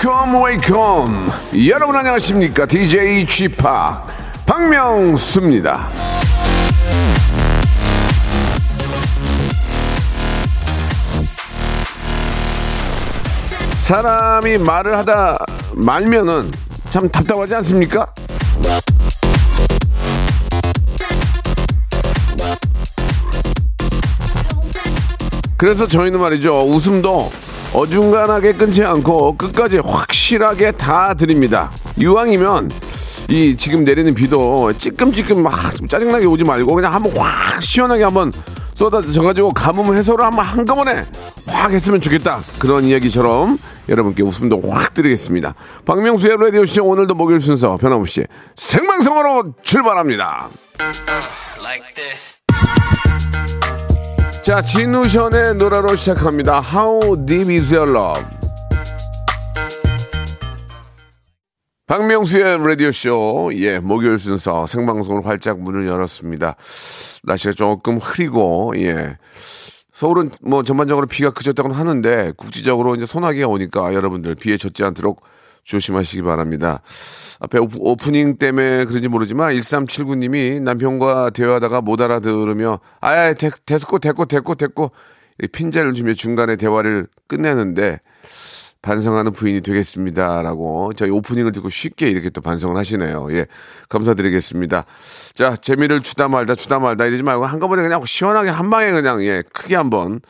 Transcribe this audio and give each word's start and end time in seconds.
Welcome 0.00 0.42
welcome 0.42 1.30
여러분 1.68 1.94
안녕하십니까 1.94 2.64
DJ 2.64 3.26
G 3.26 3.48
파 3.48 4.02
박명수입니다. 4.46 5.88
사람이 13.80 14.56
말을 14.56 14.96
하다 14.96 15.36
말면은 15.72 16.50
참 16.88 17.06
답답하지 17.10 17.56
않습니까? 17.56 18.06
그래서 25.58 25.86
저희는 25.86 26.18
말이죠 26.18 26.62
웃음도 26.62 27.30
어중간하게 27.72 28.54
끊지 28.54 28.84
않고 28.84 29.36
끝까지 29.36 29.78
확실하게 29.78 30.72
다 30.72 31.14
드립니다. 31.14 31.70
이왕이면 31.96 32.70
이 33.28 33.56
지금 33.56 33.84
내리는 33.84 34.12
비도 34.12 34.72
찌끔찌끔 34.76 35.42
막 35.42 35.54
짜증나게 35.88 36.26
오지 36.26 36.44
말고 36.44 36.74
그냥 36.74 36.92
한번 36.92 37.12
확 37.16 37.62
시원하게 37.62 38.04
한번 38.04 38.32
쏟아져가지고 38.74 39.52
가뭄 39.52 39.94
해소를 39.94 40.24
한번 40.24 40.44
한꺼번에 40.44 41.04
확 41.46 41.70
했으면 41.70 42.00
좋겠다. 42.00 42.42
그런 42.58 42.84
이야기처럼 42.84 43.56
여러분께 43.88 44.22
웃음도 44.22 44.60
확 44.68 44.94
드리겠습니다. 44.94 45.54
박명수의 45.84 46.38
라디오쇼 46.40 46.84
오늘도 46.84 47.14
목요일 47.14 47.40
순서 47.40 47.76
변함없이 47.76 48.24
생방송으로 48.56 49.54
출발합니다. 49.62 50.48
자, 54.42 54.62
진우션의 54.62 55.56
노래로 55.56 55.96
시작합니다. 55.96 56.62
How 56.62 57.26
Deep 57.26 57.52
Is 57.52 57.74
Your 57.74 57.90
Love? 57.94 58.24
박명수의 61.86 62.66
라디오쇼, 62.66 63.50
예, 63.56 63.78
목요일 63.80 64.18
순서 64.18 64.64
생방송으로 64.64 65.22
활짝 65.22 65.60
문을 65.60 65.86
열었습니다. 65.86 66.56
날씨가 67.24 67.52
조금 67.52 67.98
흐리고, 67.98 68.72
예. 68.76 69.18
서울은 69.92 70.30
뭐 70.40 70.62
전반적으로 70.62 71.06
비가 71.06 71.30
그쳤다고는 71.32 71.76
하는데, 71.76 72.32
국지적으로 72.38 72.94
이제 72.94 73.04
소나기가 73.04 73.46
오니까 73.46 73.92
여러분들 73.92 74.36
비에 74.36 74.56
젖지 74.56 74.84
않도록 74.84 75.22
조심하시기 75.64 76.22
바랍니다. 76.22 76.82
앞에 77.40 77.58
오프, 77.58 78.10
닝 78.10 78.36
때문에 78.36 78.84
그런지 78.84 79.08
모르지만 79.08 79.52
1379님이 79.54 80.60
남편과 80.62 81.30
대화하다가 81.30 81.80
못 81.80 82.00
알아들으며 82.00 82.80
아야 83.00 83.32
됐고 83.34 83.98
됐고 83.98 84.26
됐고 84.26 84.54
됐고 84.56 84.90
핀자를 85.52 85.94
주며 85.94 86.12
중간에 86.12 86.56
대화를 86.56 87.06
끝내는데 87.28 88.00
반성하는 88.82 89.32
부인이 89.32 89.60
되겠습니다라고 89.60 90.94
저희 90.94 91.10
오프닝을 91.10 91.52
듣고 91.52 91.68
쉽게 91.68 92.08
이렇게 92.08 92.30
또 92.30 92.40
반성을 92.40 92.76
하시네요. 92.76 93.28
예, 93.32 93.46
감사드리겠습니다. 93.88 94.86
자, 95.34 95.56
재미를 95.56 96.00
주다 96.00 96.28
말다 96.28 96.54
주다 96.54 96.78
말다 96.78 97.04
이러지 97.04 97.22
말고 97.22 97.44
한꺼번에 97.44 97.82
그냥 97.82 98.02
시원하게 98.04 98.48
한 98.48 98.70
방에 98.70 98.90
그냥 98.90 99.22
예 99.22 99.42
크게 99.52 99.76
한번 99.76 100.20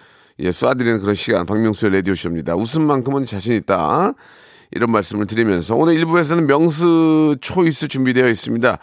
예 0.40 0.50
쏴드리는 0.50 1.00
그런 1.00 1.14
시간 1.14 1.46
박명수의 1.46 1.92
라디오 1.92 2.14
쇼입니다. 2.14 2.56
웃음만큼은 2.56 3.24
자신 3.24 3.54
있다. 3.54 4.14
이런 4.72 4.91
말씀을 4.92 5.26
드리면서 5.26 5.75
오늘 5.75 5.94
1부에서는 5.97 6.44
명수 6.44 7.36
초이스 7.41 7.88
준비되어 7.88 8.28
있습니다. 8.28 8.78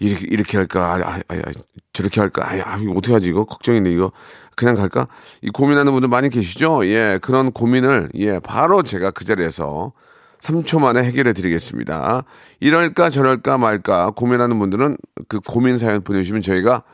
이렇게, 0.00 0.26
이렇게 0.28 0.56
할까? 0.56 0.94
아, 0.94 1.10
아, 1.16 1.20
아, 1.28 1.52
저렇게 1.92 2.20
할까? 2.20 2.44
아, 2.44 2.54
아, 2.64 2.78
이거 2.78 2.92
어떻게 2.92 3.12
하지? 3.12 3.28
이거 3.28 3.44
걱정이네, 3.44 3.90
이거. 3.90 4.12
그냥 4.54 4.74
갈까? 4.74 5.08
이 5.42 5.50
고민하는 5.50 5.92
분들 5.92 6.08
많이 6.08 6.30
계시죠? 6.30 6.86
예, 6.86 7.18
그런 7.20 7.52
고민을, 7.52 8.10
예, 8.14 8.38
바로 8.38 8.82
제가 8.82 9.10
그 9.10 9.24
자리에서 9.24 9.92
3초 10.40 10.80
만에 10.80 11.02
해결해 11.02 11.32
드리겠습니다. 11.32 12.24
이럴까, 12.60 13.10
저럴까, 13.10 13.58
말까 13.58 14.12
고민하는 14.12 14.58
분들은 14.58 14.96
그 15.28 15.40
고민 15.40 15.76
사연 15.76 16.02
보내주시면 16.02 16.42
저희가 16.42 16.84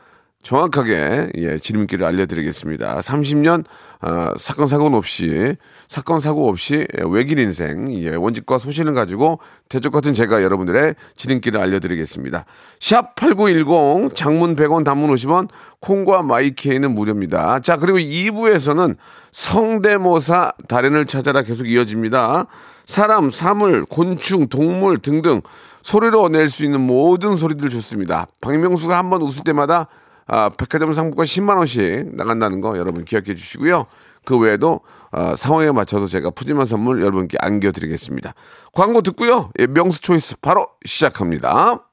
정확하게 0.43 1.31
예, 1.37 1.57
지름길을 1.57 2.05
알려드리겠습니다. 2.05 2.99
30년 2.99 3.63
어, 4.01 4.33
사건 4.35 4.67
사고 4.67 4.85
없이 4.95 5.55
사건 5.87 6.19
사고 6.19 6.49
없이 6.49 6.85
외길 7.05 7.39
인생 7.39 7.89
예, 8.03 8.13
원칙과 8.15 8.57
소신을 8.59 8.93
가지고 8.93 9.39
대적 9.69 9.93
같은 9.93 10.13
제가 10.13 10.43
여러분들의 10.43 10.95
지름길을 11.15 11.59
알려드리겠습니다. 11.59 12.45
샵 12.79 13.15
#8910 13.15 14.15
장문 14.15 14.57
100원, 14.57 14.83
단문 14.83 15.09
50원, 15.15 15.47
콩과 15.79 16.23
마이케이는 16.23 16.93
무료입니다. 16.93 17.61
자 17.61 17.77
그리고 17.77 17.97
2부에서는 17.97 18.97
성대모사 19.31 20.53
달인을 20.67 21.05
찾아라 21.05 21.41
계속 21.41 21.69
이어집니다. 21.69 22.47
사람, 22.85 23.29
사물, 23.29 23.85
곤충, 23.85 24.49
동물 24.49 24.97
등등 24.97 25.41
소리로 25.81 26.29
낼 26.29 26.49
수 26.49 26.65
있는 26.65 26.81
모든 26.81 27.37
소리들 27.37 27.69
좋습니다. 27.69 28.27
박명수가 28.41 28.97
한번 28.97 29.21
웃을 29.21 29.43
때마다 29.43 29.87
아, 30.27 30.49
백화점 30.49 30.93
상품권 30.93 31.25
10만 31.25 31.57
원씩 31.57 32.15
나간다는 32.15 32.61
거 32.61 32.77
여러분 32.77 33.05
기억해 33.05 33.35
주시고요. 33.35 33.85
그 34.25 34.37
외에도 34.37 34.81
어, 35.11 35.35
상황에 35.35 35.71
맞춰서 35.71 36.07
제가 36.07 36.31
푸짐한 36.31 36.65
선물 36.65 37.01
여러분께 37.01 37.37
안겨드리겠습니다. 37.39 38.33
광고 38.73 39.01
듣고요. 39.01 39.51
예, 39.59 39.67
명수 39.67 40.01
초이스 40.01 40.37
바로 40.41 40.67
시작합니다. 40.85 41.92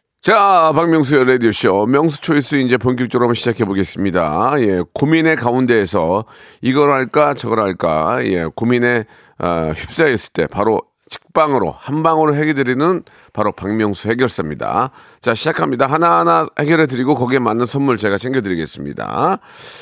자, 0.21 0.71
박명수의 0.75 1.25
라디오쇼. 1.25 1.87
명수 1.87 2.21
초이스 2.21 2.57
이제 2.57 2.77
본격적으로 2.77 3.25
한번 3.25 3.33
시작해 3.33 3.65
보겠습니다. 3.65 4.53
예, 4.59 4.83
고민의 4.93 5.35
가운데에서 5.35 6.25
이걸 6.61 6.91
할까, 6.91 7.33
저걸 7.33 7.59
할까, 7.59 8.19
예, 8.25 8.45
고민에 8.55 9.05
어, 9.39 9.71
휩싸였을 9.75 10.33
때 10.33 10.45
바로 10.45 10.83
직방으로, 11.09 11.71
한 11.75 12.03
방으로 12.03 12.35
해결드리는 12.35 13.01
바로 13.33 13.51
박명수 13.51 14.09
해결사입니다. 14.09 14.91
자, 15.21 15.33
시작합니다. 15.33 15.87
하나하나 15.87 16.45
해결해 16.59 16.85
드리고 16.85 17.15
거기에 17.15 17.39
맞는 17.39 17.65
선물 17.65 17.97
제가 17.97 18.19
챙겨 18.19 18.41
드리겠습니다. 18.41 19.39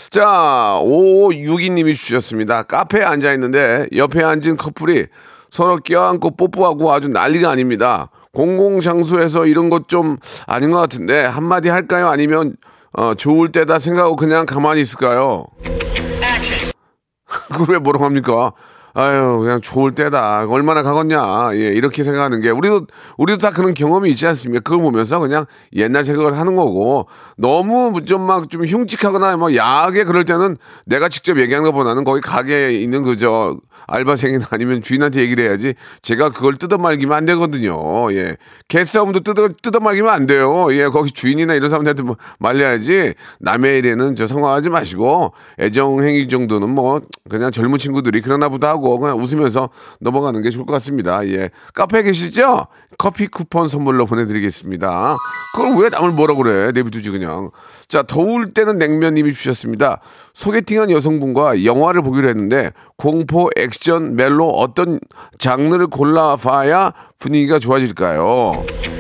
자, 0.10 0.80
5562님이 0.82 1.94
주셨습니다. 1.94 2.64
카페에 2.64 3.04
앉아 3.04 3.34
있는데 3.34 3.88
옆에 3.94 4.24
앉은 4.24 4.56
커플이 4.56 5.08
서로 5.50 5.78
껴안고 5.78 6.32
뽀뽀하고 6.36 6.92
아주 6.92 7.08
난리가 7.10 7.50
아닙니다. 7.50 8.10
공공장소에서 8.34 9.46
이런 9.48 9.70
것 9.70 9.88
좀 9.88 10.18
아닌 10.46 10.70
것 10.72 10.78
같은데 10.78 11.26
한마디 11.26 11.70
할까요? 11.70 12.10
아니면 12.10 12.56
어, 12.92 13.14
좋을 13.16 13.52
때다 13.52 13.80
생각하고 13.80 14.16
그냥 14.16 14.46
가만히 14.46 14.82
있을까요? 14.82 15.46
그걸 17.52 17.68
왜 17.70 17.78
뭐라고 17.80 18.06
합니까? 18.06 18.52
아유, 18.96 19.38
그냥 19.40 19.62
좋을 19.62 19.94
때다. 19.94 20.48
얼마나 20.50 20.82
가겠냐. 20.82 21.52
예, 21.54 21.68
이렇게 21.68 22.04
생각하는 22.04 22.42
게, 22.42 22.50
우리도, 22.50 22.88
우리도 23.20 23.38
다 23.38 23.52
그런 23.52 23.74
경험이 23.76 24.10
있지 24.10 24.26
않습니까? 24.28 24.62
그걸 24.64 24.82
보면서 24.84 25.20
그냥 25.20 25.46
옛날 25.76 26.04
생각을 26.04 26.38
하는 26.38 26.56
거고, 26.56 27.08
너무 27.38 28.04
좀 28.04 28.22
막좀 28.22 28.66
흉측하거나 28.66 29.38
뭐 29.38 29.56
야하게 29.56 30.06
그럴 30.06 30.26
때는 30.26 30.58
내가 30.88 31.08
직접 31.08 31.38
얘기하는 31.40 31.70
것보다는 31.70 32.04
거기 32.04 32.20
가게에 32.20 32.72
있는 32.74 33.04
그저 33.04 33.58
알바생이나 33.88 34.48
아니면 34.52 34.82
주인한테 34.82 35.22
얘기를 35.22 35.44
해야지 35.44 35.74
제가 36.02 36.30
그걸 36.30 36.58
뜯어말기면 36.58 37.16
안 37.16 37.26
되거든요. 37.26 38.12
예. 38.14 38.38
개싸움도 38.68 39.22
뜯어, 39.22 39.50
뜯어말기면 39.62 40.12
안 40.12 40.26
돼요. 40.28 40.68
예, 40.72 40.86
거기 40.86 41.12
주인이나 41.12 41.54
이런 41.54 41.70
사람들한테 41.70 42.04
뭐 42.04 42.18
말려야지 42.40 43.14
남의 43.40 43.80
일에는 43.80 44.16
저 44.16 44.28
성화하지 44.28 44.70
마시고 44.70 45.34
애정행위 45.60 46.28
정도는 46.28 46.70
뭐 46.70 47.02
그냥 47.30 47.52
젊은 47.52 47.78
친구들이 47.78 48.22
그러나 48.22 48.50
보다 48.50 48.70
하고 48.70 49.00
그냥 49.00 49.18
웃으면서 49.18 49.70
넘어가는 50.00 50.42
게 50.42 50.50
좋을 50.50 50.66
것 50.66 50.74
같습니다. 50.74 51.26
예. 51.28 51.50
카페에 51.74 52.04
계시죠? 52.04 52.68
커피 52.98 53.28
쿠폰 53.28 53.68
선물로 53.68 54.06
보내드리겠습니다. 54.06 55.16
그걸 55.56 55.84
왜 55.84 55.90
남을 55.90 56.12
뭐라 56.12 56.36
그래? 56.36 56.72
내비두지 56.72 57.12
그냥. 57.12 57.52
자, 57.88 58.04
더울 58.04 58.54
때는 58.54 58.78
냉면님이 58.78 59.32
주셨습니다. 59.34 60.02
소개팅한 60.34 60.92
여성분과 60.92 61.64
영화를 61.66 62.02
보기로 62.02 62.28
했는데 62.30 62.72
공포, 62.98 63.50
액 63.56 63.69
션, 63.74 64.16
멜로 64.16 64.50
어떤 64.50 65.00
장르를 65.38 65.88
골라봐야 65.88 66.94
분위기가 67.20 67.60
좋아질까요? 67.60 68.99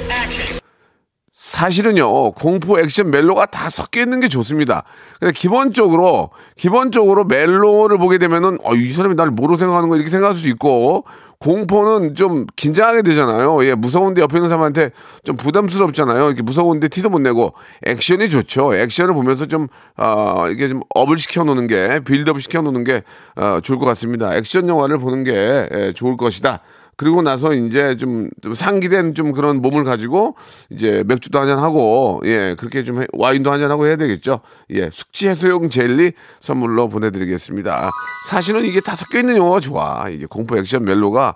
사실은요 1.59 2.31
공포 2.31 2.79
액션 2.79 3.11
멜로가 3.11 3.47
다 3.47 3.69
섞여 3.69 3.99
있는 3.99 4.21
게 4.21 4.29
좋습니다. 4.29 4.83
근데 5.19 5.33
기본적으로 5.33 6.29
기본적으로 6.55 7.25
멜로를 7.25 7.97
보게 7.97 8.17
되면은 8.17 8.59
어, 8.63 8.75
이 8.75 8.87
사람이 8.87 9.15
나를 9.15 9.33
뭐로 9.33 9.57
생각하는 9.57 9.89
거 9.89 9.97
이렇게 9.97 10.09
생각할 10.09 10.37
수 10.37 10.47
있고 10.47 11.03
공포는 11.39 12.15
좀 12.15 12.45
긴장하게 12.55 13.01
되잖아요. 13.01 13.65
예, 13.65 13.75
무서운데 13.75 14.21
옆에 14.21 14.37
있는 14.37 14.47
사람한테 14.47 14.91
좀 15.25 15.35
부담스럽잖아요. 15.35 16.27
이렇게 16.27 16.43
무서운데 16.43 16.87
티도 16.87 17.09
못 17.09 17.19
내고 17.19 17.53
액션이 17.85 18.29
좋죠. 18.29 18.73
액션을 18.75 19.13
보면서 19.13 19.45
좀 19.45 19.67
어, 19.97 20.47
이게 20.49 20.69
좀 20.69 20.79
up을 20.95 21.17
시켜 21.17 21.43
놓는 21.43 21.67
게 21.67 21.99
빌드업 22.05 22.41
시켜 22.41 22.61
놓는 22.61 22.85
게 22.85 23.03
어, 23.35 23.59
좋을 23.61 23.79
것 23.79 23.85
같습니다. 23.85 24.33
액션 24.33 24.69
영화를 24.69 24.97
보는 24.97 25.25
게 25.25 25.67
예, 25.73 25.91
좋을 25.93 26.15
것이다. 26.15 26.61
그리고 26.99 27.21
나서 27.21 27.53
이제 27.53 27.95
좀, 27.95 28.29
좀 28.43 28.53
상기된 28.53 29.15
좀 29.15 29.31
그런 29.31 29.61
몸을 29.61 29.85
가지고 29.85 30.35
이제 30.69 31.01
맥주도 31.07 31.39
한잔 31.39 31.57
하고 31.57 32.19
예 32.25 32.55
그렇게 32.59 32.83
좀 32.83 33.01
해- 33.01 33.07
와인도 33.13 33.53
한잔 33.53 33.71
하고 33.71 33.87
해야 33.87 33.95
되겠죠. 33.95 34.41
예 34.71 34.89
숙취 34.91 35.29
해소용 35.29 35.69
젤리 35.69 36.11
선물로 36.41 36.89
보내드리겠습니다. 36.89 37.89
사실은 38.29 38.65
이게 38.65 38.81
다 38.81 38.95
섞여 38.95 39.19
있는 39.19 39.37
영화가 39.37 39.61
좋아. 39.61 40.09
이게 40.09 40.25
공포 40.25 40.57
액션 40.57 40.83
멜로가 40.83 41.35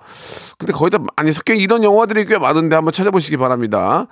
근데 0.57 0.73
거의 0.73 0.89
다 0.91 0.97
많이 1.15 1.31
섞여 1.31 1.53
이런 1.53 1.81
영화들이 1.85 2.25
꽤 2.25 2.37
많은데 2.37 2.75
한번 2.75 2.91
찾아보시기 2.91 3.37
바랍니다. 3.37 4.07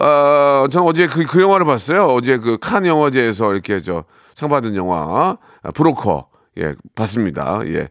어 0.00 0.66
저는 0.70 0.86
어제 0.86 1.08
그, 1.08 1.26
그 1.26 1.42
영화를 1.42 1.66
봤어요. 1.66 2.06
어제 2.06 2.38
그 2.38 2.56
칸 2.58 2.86
영화제에서 2.86 3.52
이렇게 3.52 3.80
저 3.80 4.04
상 4.36 4.48
받은 4.48 4.74
영화 4.76 5.36
아, 5.62 5.70
브로커 5.72 6.26
예 6.58 6.74
봤습니다. 6.94 7.60
예. 7.66 7.88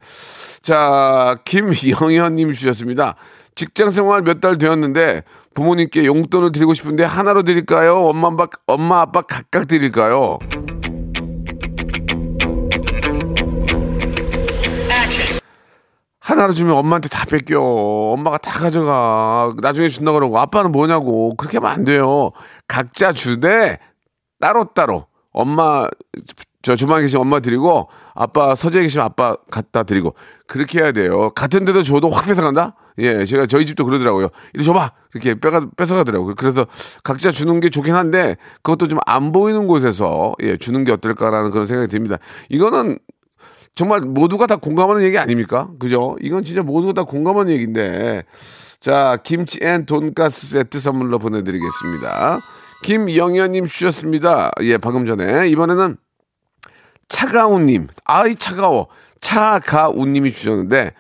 자, 0.62 1.38
김영현님 1.46 2.52
주셨습니다. 2.54 3.16
직장 3.56 3.92
생활 3.92 4.22
몇 4.24 4.40
달 4.42 4.58
되었는데 4.58 5.24
부모님께 5.54 6.06
용돈을 6.06 6.52
드리고 6.52 6.74
싶은데 6.74 7.04
하나로 7.04 7.44
드릴까요? 7.44 7.96
엄마 7.98 8.30
아빠, 8.30 8.48
엄마 8.68 9.02
아빠 9.02 9.22
각각 9.22 9.68
드릴까요? 9.68 10.40
하나로 16.20 16.54
주면 16.54 16.76
엄마한테 16.78 17.10
다 17.10 17.26
뺏겨. 17.26 17.60
엄마가 17.62 18.38
다 18.38 18.52
가져가. 18.52 19.54
나중에 19.62 19.90
준다 19.90 20.14
그러고 20.14 20.40
아빠는 20.40 20.72
뭐냐고. 20.72 21.36
그렇게 21.36 21.58
하면 21.58 21.70
안 21.72 21.84
돼요. 21.84 22.32
각자 22.68 23.12
주되 23.12 23.78
따로따로. 24.40 25.08
엄마 25.34 25.88
저 26.64 26.76
주방에 26.78 27.02
계신 27.04 27.20
엄마 27.20 27.42
드리고 27.42 27.90
아빠 28.16 28.56
서재에 28.56 28.82
계시면 28.84 29.06
아빠 29.06 29.36
갖다 29.52 29.84
드리고 29.84 30.16
그렇게 30.48 30.80
해야 30.80 30.92
돼요. 30.94 31.30
같은 31.32 31.66
데도 31.66 31.84
줘도 31.84 32.10
확 32.10 32.26
뺏어간다? 32.26 32.76
예, 33.00 33.26
제가 33.26 33.46
저희 33.48 33.66
집도 33.66 33.84
그러더라고요. 33.86 34.30
이리 34.54 34.64
줘봐! 34.64 34.92
이렇게 35.14 35.36
뺏어, 35.40 35.70
뺏어가더라고요. 35.76 36.36
그래서 36.36 36.66
각자 37.04 37.32
주는 37.32 37.60
게 37.60 37.70
좋긴 37.70 37.96
한데 37.96 38.38
그것도 38.64 38.88
좀 38.88 39.00
안 39.06 39.32
보이는 39.34 39.68
곳에서 39.68 40.34
예, 40.42 40.56
주는 40.56 40.84
게 40.86 40.92
어떨까라는 40.94 41.52
그런 41.52 41.66
생각이 41.66 41.92
듭니다. 41.92 42.18
이거는 42.50 42.98
정말 43.76 44.00
모두가 44.02 44.48
다 44.48 44.56
공감하는 44.56 45.04
얘기 45.04 45.18
아닙니까? 45.18 45.70
그죠? 45.80 46.16
이건 46.22 46.44
진짜 46.44 46.64
모두가 46.64 46.94
다 46.94 47.04
공감하는 47.04 47.52
얘기인데. 47.52 48.24
자, 48.80 49.18
김치 49.24 49.60
and 49.64 49.86
돈가스 49.86 50.48
세트 50.48 50.80
선물로 50.80 51.20
보내드리겠습니다. 51.20 52.40
김영현님 52.84 53.66
주셨습니다. 53.66 54.52
예, 54.62 54.78
방금 54.78 55.06
전에. 55.06 55.48
이번에는 55.50 55.98
차가운님. 57.10 57.88
아이, 58.06 58.36
차가워. 58.36 58.88
차가운님이 59.22 60.32
주셨는데, 60.32 60.92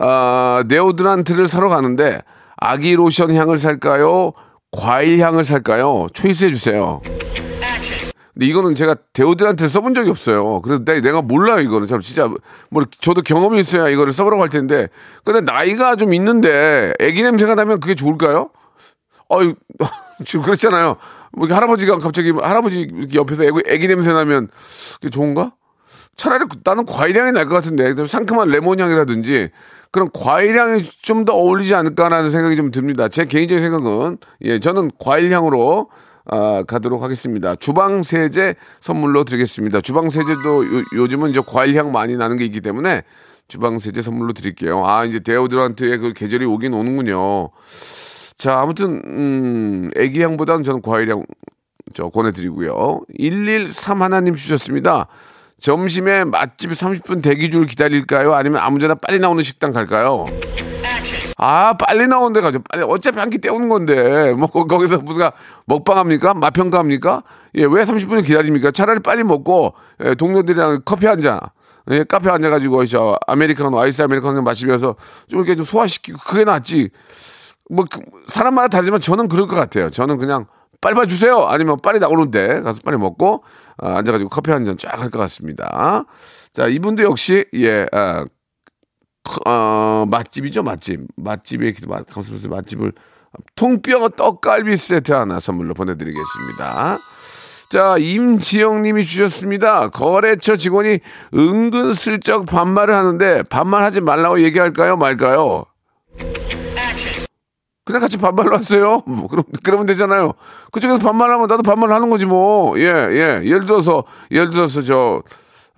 아, 0.00 0.64
deodorant를 0.68 1.48
사러 1.48 1.68
가는데, 1.68 2.22
아기 2.56 2.94
로션 2.94 3.34
향을 3.34 3.58
살까요? 3.58 4.32
과일 4.72 5.20
향을 5.20 5.44
살까요? 5.44 6.06
초이스해 6.12 6.50
주세요. 6.52 7.00
근데 8.34 8.46
이거는 8.46 8.74
제가 8.74 8.96
데오드란트를 9.14 9.68
써본 9.70 9.94
적이 9.94 10.10
없어요. 10.10 10.60
그래서 10.60 10.84
내, 10.84 11.00
내가 11.00 11.22
몰라요, 11.22 11.60
이거는. 11.60 11.86
참, 11.86 12.00
진짜, 12.00 12.28
뭐, 12.70 12.84
저도 13.00 13.22
경험이 13.22 13.60
있어야 13.60 13.88
이거를 13.88 14.12
써보라고 14.12 14.42
할 14.42 14.50
텐데. 14.50 14.88
근데 15.24 15.40
나이가 15.40 15.96
좀 15.96 16.12
있는데, 16.12 16.92
애기 17.00 17.22
냄새가 17.22 17.54
나면 17.54 17.80
그게 17.80 17.94
좋을까요? 17.94 18.50
어유 19.32 19.54
지금 20.24 20.44
그렇잖아요. 20.44 20.96
뭐, 21.36 21.46
할아버지가 21.48 21.98
갑자기, 21.98 22.30
할아버지 22.30 22.88
옆에서 23.14 23.44
애기, 23.44 23.60
애기 23.66 23.86
냄새 23.88 24.12
나면, 24.12 24.48
그게 24.94 25.10
좋은가? 25.10 25.52
차라리 26.16 26.44
그- 26.48 26.58
나는 26.64 26.86
과일 26.86 27.16
향이 27.18 27.32
날 27.32 27.46
것 27.46 27.54
같은데, 27.54 27.94
좀 27.94 28.06
상큼한 28.06 28.48
레몬 28.48 28.80
향이라든지, 28.80 29.50
그런 29.92 30.08
과일 30.12 30.58
향이 30.58 30.82
좀 31.02 31.24
더 31.24 31.34
어울리지 31.34 31.74
않을까라는 31.74 32.30
생각이 32.30 32.56
좀 32.56 32.70
듭니다. 32.70 33.08
제 33.08 33.24
개인적인 33.26 33.62
생각은, 33.62 34.18
예, 34.42 34.58
저는 34.58 34.90
과일 34.98 35.32
향으로, 35.32 35.90
아, 36.28 36.64
가도록 36.66 37.02
하겠습니다. 37.02 37.54
주방 37.56 38.02
세제 38.02 38.54
선물로 38.80 39.24
드리겠습니다. 39.24 39.80
주방 39.80 40.08
세제도 40.10 40.64
요, 40.96 41.08
즘은 41.08 41.30
이제 41.30 41.40
과일 41.46 41.76
향 41.76 41.92
많이 41.92 42.16
나는 42.16 42.36
게 42.36 42.44
있기 42.44 42.60
때문에 42.62 43.02
주방 43.46 43.78
세제 43.78 44.02
선물로 44.02 44.32
드릴게요. 44.32 44.84
아, 44.84 45.04
이제 45.04 45.20
데오드란트의 45.20 45.98
그 45.98 46.12
계절이 46.14 46.44
오긴 46.46 46.74
오는군요. 46.74 47.50
자, 48.38 48.58
아무튼 48.60 49.00
음, 49.06 49.90
애기 49.96 50.22
향보다는 50.22 50.62
저는 50.62 50.82
과일 50.82 51.10
향 51.10 51.22
저 51.94 52.08
권해드리고요. 52.08 53.02
113 53.16 54.02
하나님 54.02 54.34
주셨습니다. 54.34 55.06
점심에 55.60 56.24
맛집 56.24 56.72
30분 56.72 57.22
대기줄 57.22 57.64
기다릴까요? 57.66 58.34
아니면 58.34 58.60
아무데나 58.60 58.96
빨리 58.96 59.18
나오는 59.20 59.42
식당 59.42 59.72
갈까요? 59.72 60.26
아, 61.38 61.74
빨리 61.74 62.06
나오는 62.08 62.32
데 62.34 62.40
가죠. 62.40 62.58
빨리. 62.68 62.82
어차피 62.82 63.18
한 63.20 63.30
끼 63.30 63.38
때우는 63.38 63.68
건데. 63.68 64.32
뭐, 64.34 64.48
거- 64.48 64.66
거기서 64.66 64.98
무슨 64.98 65.30
먹방 65.64 65.96
합니까? 65.96 66.34
맛평가 66.34 66.78
합니까? 66.78 67.22
예, 67.54 67.62
왜 67.64 67.84
30분을 67.84 68.26
기다립니까? 68.26 68.72
차라리 68.72 68.98
빨리 69.00 69.22
먹고, 69.22 69.72
예, 70.04 70.14
동료들이랑 70.16 70.82
커피 70.84 71.06
한 71.06 71.20
잔, 71.20 71.38
예, 71.92 72.04
카페 72.04 72.28
앉아가지고, 72.30 72.84
저, 72.86 73.16
아메리카노, 73.28 73.78
아이스 73.80 74.02
아메리카노 74.02 74.42
마시면서 74.42 74.96
좀 75.28 75.38
이렇게 75.40 75.54
좀 75.54 75.64
소화시키고, 75.64 76.18
그게 76.18 76.44
낫지. 76.44 76.90
뭐, 77.70 77.84
그, 77.90 78.00
사람마다 78.28 78.68
다르지만 78.68 79.00
저는 79.00 79.28
그럴 79.28 79.46
것 79.46 79.56
같아요. 79.56 79.90
저는 79.90 80.18
그냥 80.18 80.46
빨리 80.80 80.94
봐주세요. 80.94 81.46
아니면 81.46 81.78
빨리 81.82 81.98
나오는데 81.98 82.60
가서 82.60 82.80
빨리 82.84 82.96
먹고, 82.98 83.42
아, 83.78 83.96
앉아가지고 83.98 84.30
커피 84.30 84.50
한 84.50 84.64
잔 84.64 84.76
쫙 84.78 85.00
할 85.00 85.10
것 85.10 85.18
같습니다. 85.18 86.04
자, 86.52 86.66
이분도 86.66 87.02
역시, 87.02 87.44
예, 87.54 87.86
아, 87.92 88.24
어, 89.46 90.06
맛집이죠, 90.08 90.62
맛집. 90.62 91.00
맛집에 91.16 91.72
감사합니다. 92.12 92.48
맛집을 92.48 92.92
통뼈 93.56 94.08
떡갈비 94.10 94.76
세트 94.76 95.12
하나 95.12 95.40
선물로 95.40 95.74
보내드리겠습니다. 95.74 96.98
자, 97.68 97.96
임지영 97.98 98.82
님이 98.82 99.04
주셨습니다. 99.04 99.88
거래처 99.90 100.56
직원이 100.56 101.00
은근슬쩍 101.34 102.46
반말을 102.46 102.94
하는데 102.94 103.42
반말하지 103.42 104.00
말라고 104.02 104.40
얘기할까요, 104.42 104.96
말까요? 104.96 105.64
그냥 107.86 108.00
같이 108.02 108.18
반말로 108.18 108.56
하세요. 108.56 109.00
뭐, 109.06 109.28
그럼, 109.28 109.44
그러면 109.62 109.86
되잖아요. 109.86 110.32
그쪽에서 110.72 110.98
반말하면 110.98 111.46
나도 111.46 111.62
반말하는 111.62 112.10
거지 112.10 112.26
뭐. 112.26 112.78
예, 112.78 112.82
예. 112.84 113.40
예를 113.44 113.64
들어서, 113.64 114.02
예를 114.32 114.50
들어서 114.50 114.82
저, 114.82 115.22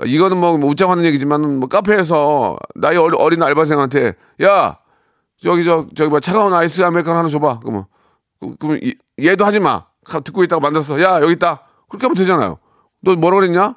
이거는 0.05 0.39
뭐, 0.39 0.57
뭐 0.57 0.71
웃자고 0.71 0.91
하는 0.93 1.05
얘기지만 1.05 1.59
뭐 1.61 1.69
카페에서 1.69 2.57
나이 2.77 2.97
어린 2.97 3.43
알바생한테 3.43 4.15
야 4.43 4.79
저기 5.43 5.65
저 5.65 5.87
저기 5.97 6.09
뭐 6.09 6.21
차가운 6.21 6.55
아이스 6.55 6.83
아메리카노 6.83 7.17
하나 7.19 7.29
줘봐 7.29 7.59
그러면 7.61 7.87
그- 8.61 8.79
이- 8.81 8.95
얘도 9.21 9.45
하지 9.45 9.59
마 9.59 9.87
가- 10.05 10.21
듣고 10.21 10.45
있다가 10.45 10.61
만들어서 10.61 11.03
야 11.03 11.21
여기 11.21 11.33
있다 11.33 11.63
그렇게 11.89 12.07
하면 12.07 12.15
되잖아요 12.15 12.59
너 13.03 13.17
뭐라 13.17 13.39
그랬냐 13.39 13.75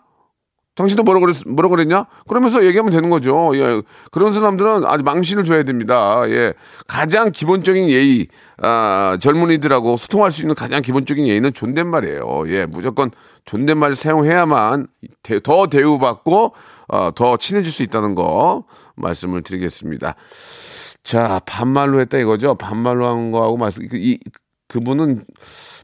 당신도 0.82 1.04
뭐라 1.04 1.20
그랬 1.20 1.38
뭐라 1.48 1.70
그랬냐? 1.70 2.06
그러면서 2.28 2.66
얘기하면 2.66 2.92
되는 2.92 3.10
거죠. 3.10 3.52
예. 3.56 3.82
그런 4.12 4.32
사람들은 4.34 4.86
아주 4.86 5.04
망신을 5.04 5.44
줘야 5.44 5.64
됩니다. 5.64 6.24
예. 6.28 6.54
가장 6.88 7.32
기본적인 7.32 7.88
예의 7.90 8.28
아 8.58 9.18
젊은이들하고 9.22 9.98
소통할 9.98 10.32
수 10.32 10.42
있는 10.42 10.56
가장 10.56 10.82
기본적인 10.82 11.28
예의는 11.28 11.54
존댓말이에요. 11.54 12.44
예. 12.48 12.66
무조건 12.66 13.12
존댓말을 13.46 13.96
사용해야만 13.96 14.88
대- 15.24 15.40
더 15.40 15.68
대우받고 15.68 16.54
어, 16.88 17.12
더 17.16 17.38
친해질 17.38 17.72
수 17.72 17.84
있다는 17.84 18.16
거 18.16 18.66
말씀을 18.96 19.44
드리겠습니다. 19.44 20.16
자 21.04 21.42
반말로 21.46 22.00
했다 22.02 22.18
이거죠. 22.18 22.56
반말로 22.56 23.08
한 23.08 23.32
거하고 23.32 23.58
말씀 23.58 23.88
그, 23.88 23.98
이 23.98 24.18
그분은 24.68 25.24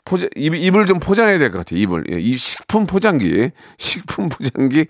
포장 0.07 0.29
입, 0.35 0.55
입을 0.55 0.85
좀 0.85 0.99
포장해야 0.99 1.37
될 1.37 1.51
것 1.51 1.59
같아요. 1.59 1.79
입을 1.81 2.05
예, 2.11 2.19
이 2.19 2.37
식품 2.37 2.85
포장기 2.87 3.51
식품 3.77 4.29
포장기 4.29 4.85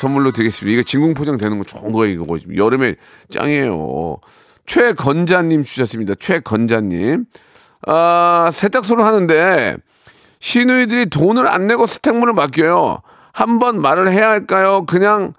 선물로 0.00 0.32
드리겠습니다. 0.32 0.72
이거 0.74 0.82
진공 0.82 1.14
포장 1.14 1.36
되는 1.38 1.58
거 1.58 1.64
좋은 1.64 1.92
거예요. 1.92 2.14
이거 2.24 2.36
여름에 2.56 2.94
짱이에요. 3.30 4.18
최건자님 4.66 5.64
주셨습니다. 5.64 6.14
최건자님 6.18 7.24
아 7.86 8.48
세탁소를 8.52 9.04
하는데 9.04 9.76
시누이들이 10.40 11.06
돈을 11.10 11.46
안 11.46 11.66
내고 11.66 11.86
세탁물을 11.86 12.32
맡겨요. 12.34 13.02
한 13.32 13.58
번 13.58 13.80
말을 13.80 14.10
해야 14.12 14.28
할까요? 14.30 14.84
그냥 14.86 15.32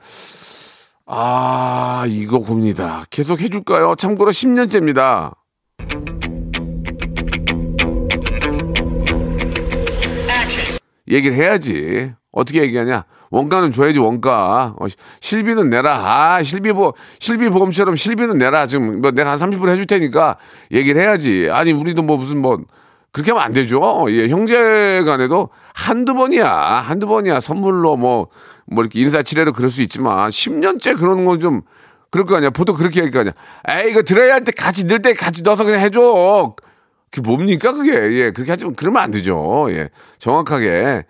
아 1.06 2.06
이거 2.08 2.40
봅니다. 2.40 3.04
계속 3.10 3.40
해줄까요? 3.42 3.96
참고로 3.96 4.32
10년째입니다. 4.32 5.34
얘기를 11.10 11.36
해야지. 11.36 12.14
어떻게 12.32 12.62
얘기하냐? 12.62 13.06
원가는 13.30 13.72
줘야지 13.72 14.00
원가. 14.00 14.76
어, 14.80 14.86
실비는 15.22 15.70
내라. 15.70 15.94
아 15.96 16.44
실비 16.44 16.72
보 16.74 16.94
실비 17.20 17.50
보험처럼 17.50 17.96
실비는 17.96 18.38
내라. 18.38 18.68
지금 18.68 19.02
뭐 19.02 19.12
내가 19.12 19.32
한 19.32 19.38
30분 19.38 19.70
해줄 19.70 19.86
테니까 19.86 20.38
얘기를 20.72 21.02
해야지. 21.02 21.50
아니 21.52 21.72
우리도 21.72 22.04
뭐 22.04 22.18
무슨 22.18 22.38
뭐 22.40 22.60
그렇게 23.12 23.32
하면 23.32 23.44
안 23.44 23.54
되죠. 23.54 24.06
예, 24.10 24.28
형제간에도 24.28 25.50
한두 25.74 26.16
번이야. 26.16 26.52
한두 26.52 27.08
번이야. 27.08 27.40
선물로 27.40 27.96
뭐, 27.96 28.28
뭐 28.66 28.84
이렇게 28.84 29.00
인사치레로 29.02 29.54
그럴 29.54 29.70
수 29.70 29.82
있지만 29.84 30.30
10년째 30.30 30.98
그러는 31.00 31.24
건좀 31.24 31.62
그럴 32.10 32.26
거 32.26 32.36
아니야. 32.36 32.50
보통 32.50 32.76
그렇게 32.76 33.02
얘기할 33.02 33.12
거 33.12 33.20
아니야. 33.20 33.34
에이, 33.70 33.92
이거 33.92 34.02
드라이할 34.02 34.44
때 34.44 34.52
같이 34.52 34.86
넣을 34.86 35.02
때 35.02 35.14
같이 35.14 35.44
넣어서 35.44 35.64
그냥 35.64 35.80
해줘. 35.80 36.56
그게 37.14 37.22
뭡니까, 37.22 37.72
그게. 37.74 37.92
예, 38.18 38.32
그렇게 38.32 38.52
하지만 38.52 38.76
그러면 38.76 39.04
안 39.04 39.12
되죠. 39.12 39.68
예. 39.70 39.90
정확하게. 40.18 41.04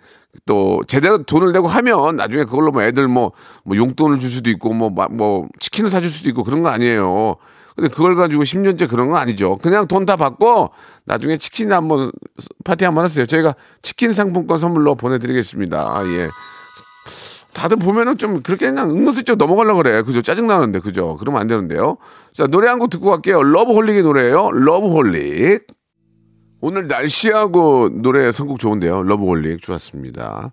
또 0.46 0.82
제대로 0.88 1.22
돈을 1.22 1.52
내고 1.52 1.66
하면 1.68 2.16
나중에 2.16 2.44
그걸로 2.44 2.72
뭐 2.72 2.82
애들 2.82 3.08
뭐, 3.08 3.32
뭐 3.64 3.76
용돈을 3.76 4.18
줄 4.18 4.30
수도 4.30 4.50
있고 4.50 4.74
뭐, 4.74 4.90
뭐 5.10 5.46
치킨을 5.60 5.88
사줄 5.90 6.10
수도 6.10 6.28
있고 6.28 6.44
그런 6.44 6.62
거 6.62 6.68
아니에요. 6.68 7.36
근데 7.76 7.88
그걸 7.88 8.14
가지고 8.16 8.42
10년째 8.42 8.88
그런 8.90 9.08
건 9.08 9.16
아니죠. 9.16 9.56
그냥 9.56 9.86
돈 9.88 10.04
다 10.06 10.16
받고 10.16 10.70
나중에 11.06 11.38
치킨 11.38 11.72
한번 11.72 12.12
파티 12.64 12.84
한번 12.84 13.04
하세요. 13.04 13.24
저희가 13.26 13.54
치킨 13.82 14.12
상품권 14.12 14.58
선물로 14.58 14.96
보내드리겠습니다. 14.96 15.78
아, 15.80 16.04
예. 16.06 16.28
다들 17.54 17.76
보면은 17.78 18.18
좀 18.18 18.42
그렇게 18.42 18.66
그냥 18.66 18.90
은근슬쩍 18.90 19.36
넘어가려고 19.38 19.78
그래. 19.82 20.02
그죠? 20.02 20.20
짜증나는데, 20.20 20.80
그죠? 20.80 21.16
그러면 21.20 21.40
안 21.40 21.46
되는데요. 21.46 21.96
자, 22.32 22.46
노래 22.48 22.68
한 22.68 22.78
곡 22.80 22.90
듣고 22.90 23.10
갈게요. 23.10 23.42
러브홀릭의 23.42 24.02
노래예요 24.02 24.50
러브홀릭. 24.52 25.66
오늘 26.66 26.86
날씨하고 26.86 27.90
노래 27.92 28.32
선곡 28.32 28.58
좋은데요. 28.58 29.02
러브홀릭 29.02 29.60
좋았습니다. 29.60 30.52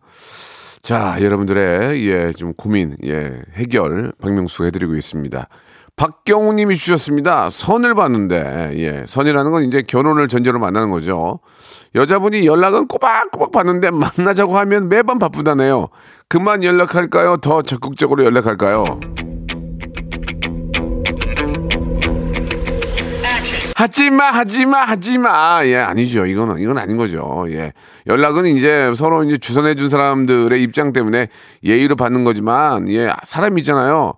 자, 0.83 1.17
여러분들의, 1.21 2.05
예, 2.05 2.33
좀 2.33 2.53
고민, 2.53 2.97
예, 3.05 3.39
해결, 3.53 4.11
박명수가 4.19 4.65
해드리고 4.65 4.95
있습니다. 4.95 5.47
박경우 5.95 6.51
님이 6.51 6.75
주셨습니다. 6.75 7.49
선을 7.49 7.95
봤는데, 7.95 8.73
예, 8.75 9.05
선이라는 9.07 9.51
건 9.51 9.63
이제 9.63 9.83
결혼을 9.83 10.27
전제로 10.27 10.59
만나는 10.59 10.89
거죠. 10.89 11.39
여자분이 11.95 12.45
연락은 12.45 12.87
꼬박꼬박 12.87 13.53
받는데 13.53 13.91
만나자고 13.91 14.57
하면 14.57 14.89
매번 14.89 15.17
바쁘다네요. 15.17 15.87
그만 16.27 16.65
연락할까요? 16.65 17.37
더 17.37 17.61
적극적으로 17.61 18.25
연락할까요? 18.25 18.99
하지마, 23.81 24.25
하지마, 24.25 24.77
하지마. 24.83 25.61
예, 25.65 25.77
아니죠. 25.77 26.27
이거는, 26.27 26.59
이건 26.59 26.77
아닌 26.77 26.97
거죠. 26.97 27.45
예. 27.49 27.73
연락은 28.05 28.45
이제 28.45 28.93
서로 28.95 29.23
이제 29.23 29.37
주선해준 29.37 29.89
사람들의 29.89 30.61
입장 30.61 30.93
때문에 30.93 31.29
예의로 31.63 31.95
받는 31.95 32.23
거지만, 32.23 32.87
예, 32.89 33.11
사람 33.23 33.57
있잖아요. 33.57 34.13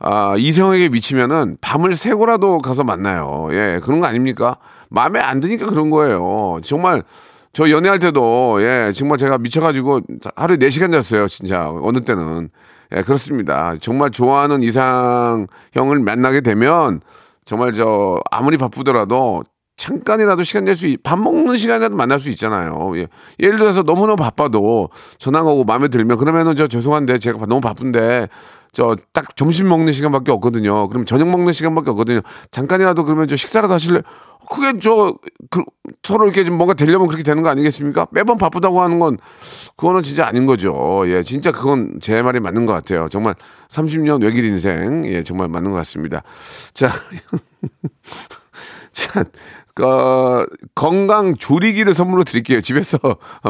아, 0.00 0.34
이성에게 0.36 0.88
미치면은 0.88 1.58
밤을 1.60 1.94
새고라도 1.94 2.58
가서 2.58 2.82
만나요. 2.82 3.50
예, 3.52 3.80
그런 3.84 4.00
거 4.00 4.08
아닙니까? 4.08 4.56
마음에 4.88 5.20
안 5.20 5.38
드니까 5.38 5.66
그런 5.66 5.90
거예요. 5.90 6.58
정말 6.64 7.04
저 7.52 7.70
연애할 7.70 8.00
때도 8.00 8.60
예, 8.62 8.90
정말 8.92 9.16
제가 9.18 9.38
미쳐가지고 9.38 10.00
하루에 10.34 10.56
4시간 10.56 10.90
잤어요. 10.90 11.28
진짜. 11.28 11.70
어느 11.70 12.00
때는. 12.00 12.50
예, 12.96 13.02
그렇습니다. 13.02 13.74
정말 13.80 14.10
좋아하는 14.10 14.64
이상형을 14.64 16.00
만나게 16.04 16.40
되면 16.40 17.00
정말 17.44 17.72
저 17.72 18.20
아무리 18.30 18.56
바쁘더라도 18.56 19.42
잠깐이라도 19.76 20.44
시간 20.44 20.64
낼 20.64 20.76
수, 20.76 20.86
밥 21.02 21.18
먹는 21.18 21.56
시간이라도 21.56 21.96
만날 21.96 22.20
수 22.20 22.30
있잖아요. 22.30 22.96
예. 22.96 23.08
예를 23.40 23.58
들어서 23.58 23.82
너무너무 23.82 24.16
바빠도 24.16 24.90
전화 25.18 25.42
오고 25.42 25.64
마음에 25.64 25.88
들면 25.88 26.18
그러면은 26.18 26.54
저 26.54 26.68
죄송한데 26.68 27.18
제가 27.18 27.46
너무 27.46 27.60
바쁜데 27.60 28.28
저 28.74 28.96
딱 29.12 29.36
점심 29.36 29.68
먹는 29.68 29.92
시간밖에 29.92 30.32
없거든요. 30.32 30.88
그럼 30.88 31.04
저녁 31.06 31.28
먹는 31.30 31.52
시간밖에 31.52 31.90
없거든요. 31.90 32.20
잠깐이라도 32.50 33.04
그러면 33.04 33.28
저 33.28 33.36
식사라도 33.36 33.72
하실래? 33.72 34.02
그게 34.50 34.78
저 34.80 35.14
그, 35.50 35.62
서로 36.02 36.24
이렇게 36.24 36.44
좀 36.44 36.58
뭔가 36.58 36.74
되려면 36.74 37.06
그렇게 37.06 37.22
되는 37.22 37.42
거 37.42 37.48
아니겠습니까? 37.48 38.08
매번 38.10 38.36
바쁘다고 38.36 38.82
하는 38.82 38.98
건 38.98 39.16
그거는 39.76 40.02
진짜 40.02 40.26
아닌 40.26 40.44
거죠. 40.44 41.04
예, 41.06 41.22
진짜 41.22 41.50
그건 41.50 41.98
제 42.02 42.20
말이 42.20 42.40
맞는 42.40 42.66
것 42.66 42.74
같아요. 42.74 43.08
정말 43.08 43.36
30년 43.70 44.22
외길 44.22 44.44
인생 44.44 45.06
예, 45.06 45.22
정말 45.22 45.48
맞는 45.48 45.70
것 45.70 45.76
같습니다. 45.78 46.22
자, 46.74 46.90
자, 48.92 49.24
어, 49.82 50.44
건강 50.74 51.34
조리기를 51.36 51.94
선물로 51.94 52.24
드릴게요. 52.24 52.60
집에서 52.60 52.98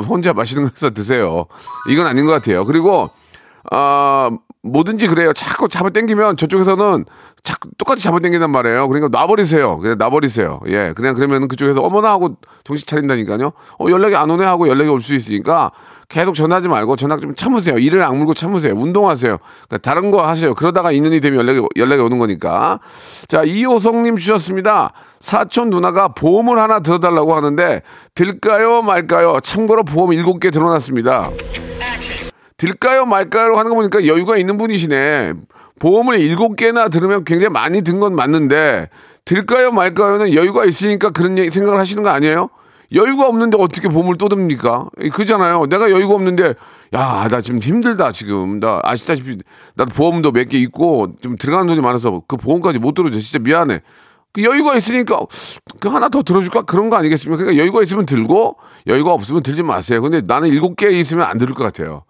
혼자 0.09 0.33
맛있는 0.33 0.64
거 0.66 0.71
해서 0.75 0.90
드세요. 0.90 1.47
이건 1.90 2.07
아닌 2.07 2.25
것 2.25 2.33
같아요. 2.33 2.64
그리고 2.64 3.11
아, 3.71 4.30
뭐든지 4.62 5.06
그래요. 5.09 5.33
자꾸 5.33 5.68
잡아 5.68 5.90
당기면 5.90 6.37
저쪽에서는 6.37 7.04
자꾸 7.42 7.68
똑같이 7.76 8.02
잡아 8.02 8.18
당긴단 8.18 8.50
말이에요. 8.50 8.88
그러니까 8.88 9.09
놔버리세요. 9.18 9.78
그냥 9.78 9.99
놔버리세요. 9.99 10.61
예. 10.68 10.92
그냥 10.97 11.14
그러면 11.14 11.49
그쪽에서 11.49 11.83
어머나 11.83 12.11
하고 12.11 12.37
정신 12.64 12.87
차린다니까요. 12.87 13.52
어, 13.78 13.87
연락이 13.90 14.16
안 14.16 14.30
오네 14.30 14.44
하고 14.44 14.68
연락이 14.68 14.88
올 14.88 15.00
수 15.02 15.14
있으니까 15.14 15.71
계속 16.09 16.35
전화하지 16.35 16.68
말고 16.68 16.97
전화 16.97 17.18
좀 17.18 17.35
참으세요. 17.35 17.76
일을 17.76 18.02
악물고 18.02 18.33
참으세요. 18.33 18.73
운동하세요. 18.75 19.37
그러니까 19.68 19.78
다른 19.90 20.11
거 20.11 20.26
하세요. 20.26 20.54
그러다가 20.54 20.92
인연이 20.92 21.21
되면 21.21 21.38
연락이, 21.38 21.61
연락이 21.76 22.00
오는 22.00 22.18
거니까. 22.18 22.80
자, 23.28 23.42
이호성님 23.42 24.16
주셨습니다. 24.16 24.92
사촌 25.21 25.68
누나가 25.68 26.09
보험을 26.09 26.59
하나 26.59 26.80
들어달라고 26.80 27.35
하는데 27.37 27.83
들까요 28.14 28.80
말까요? 28.80 29.40
참고로 29.42 29.85
보험 29.85 30.11
7개 30.11 30.50
들어놨습니다. 30.52 31.30
들까요 32.64 33.04
말까요 33.04 33.54
하는 33.54 33.71
거 33.71 33.75
보니까 33.76 34.06
여유가 34.06 34.37
있는 34.38 34.56
분이시네. 34.56 35.35
보험을 35.78 36.18
일곱 36.21 36.56
개나 36.56 36.88
들으면 36.88 37.25
굉장히 37.25 37.50
많이 37.52 37.83
든 37.83 38.00
건 38.00 38.14
맞는데 38.16 38.88
들까요 39.25 39.71
말까요는 39.71 40.35
여유가 40.35 40.64
있으니까 40.64 41.11
그런 41.11 41.37
생각을 41.50 41.78
하시는 41.78 42.02
거 42.02 42.09
아니에요? 42.11 42.49
여유가 42.92 43.26
없는데 43.28 43.56
어떻게 43.61 43.88
보험을 43.88 44.16
또 44.18 44.28
듭니까? 44.28 44.87
그잖아요. 45.12 45.66
내가 45.66 45.90
여유가 45.90 46.14
없는데 46.14 46.54
야 46.94 47.26
나 47.28 47.40
지금 47.40 47.59
힘들다 47.61 48.12
지금 48.12 48.61
나 48.61 48.80
아시다시피 48.83 49.38
나도 49.75 49.90
보험도 49.94 50.33
몇 50.33 50.49
개 50.49 50.59
있고 50.59 51.09
좀 51.23 51.37
들어가는 51.37 51.66
돈이 51.66 51.80
많아서 51.80 52.23
그 52.28 52.37
보험까지 52.37 52.78
못 52.78 52.94
들어줘 52.94 53.18
진짜 53.18 53.38
미안해. 53.40 53.80
그 54.33 54.42
여유가 54.42 54.75
있으니까 54.76 55.18
그 55.80 55.88
하나 55.88 56.09
더 56.09 56.23
들어줄까 56.23 56.62
그런 56.62 56.90
거 56.90 56.97
아니겠습니까? 56.97 57.42
그러니까 57.42 57.62
여유가 57.62 57.83
있으면 57.83 58.04
들고 58.06 58.56
여유가 58.87 59.12
없으면 59.12 59.42
들지 59.42 59.62
마세요. 59.62 60.00
근데 60.02 60.21
나는 60.21 60.49
일곱 60.49 60.76
개 60.76 60.88
있으면 60.88 61.25
안 61.26 61.38
들을 61.38 61.54
것 61.54 61.62
같아요. 61.64 62.02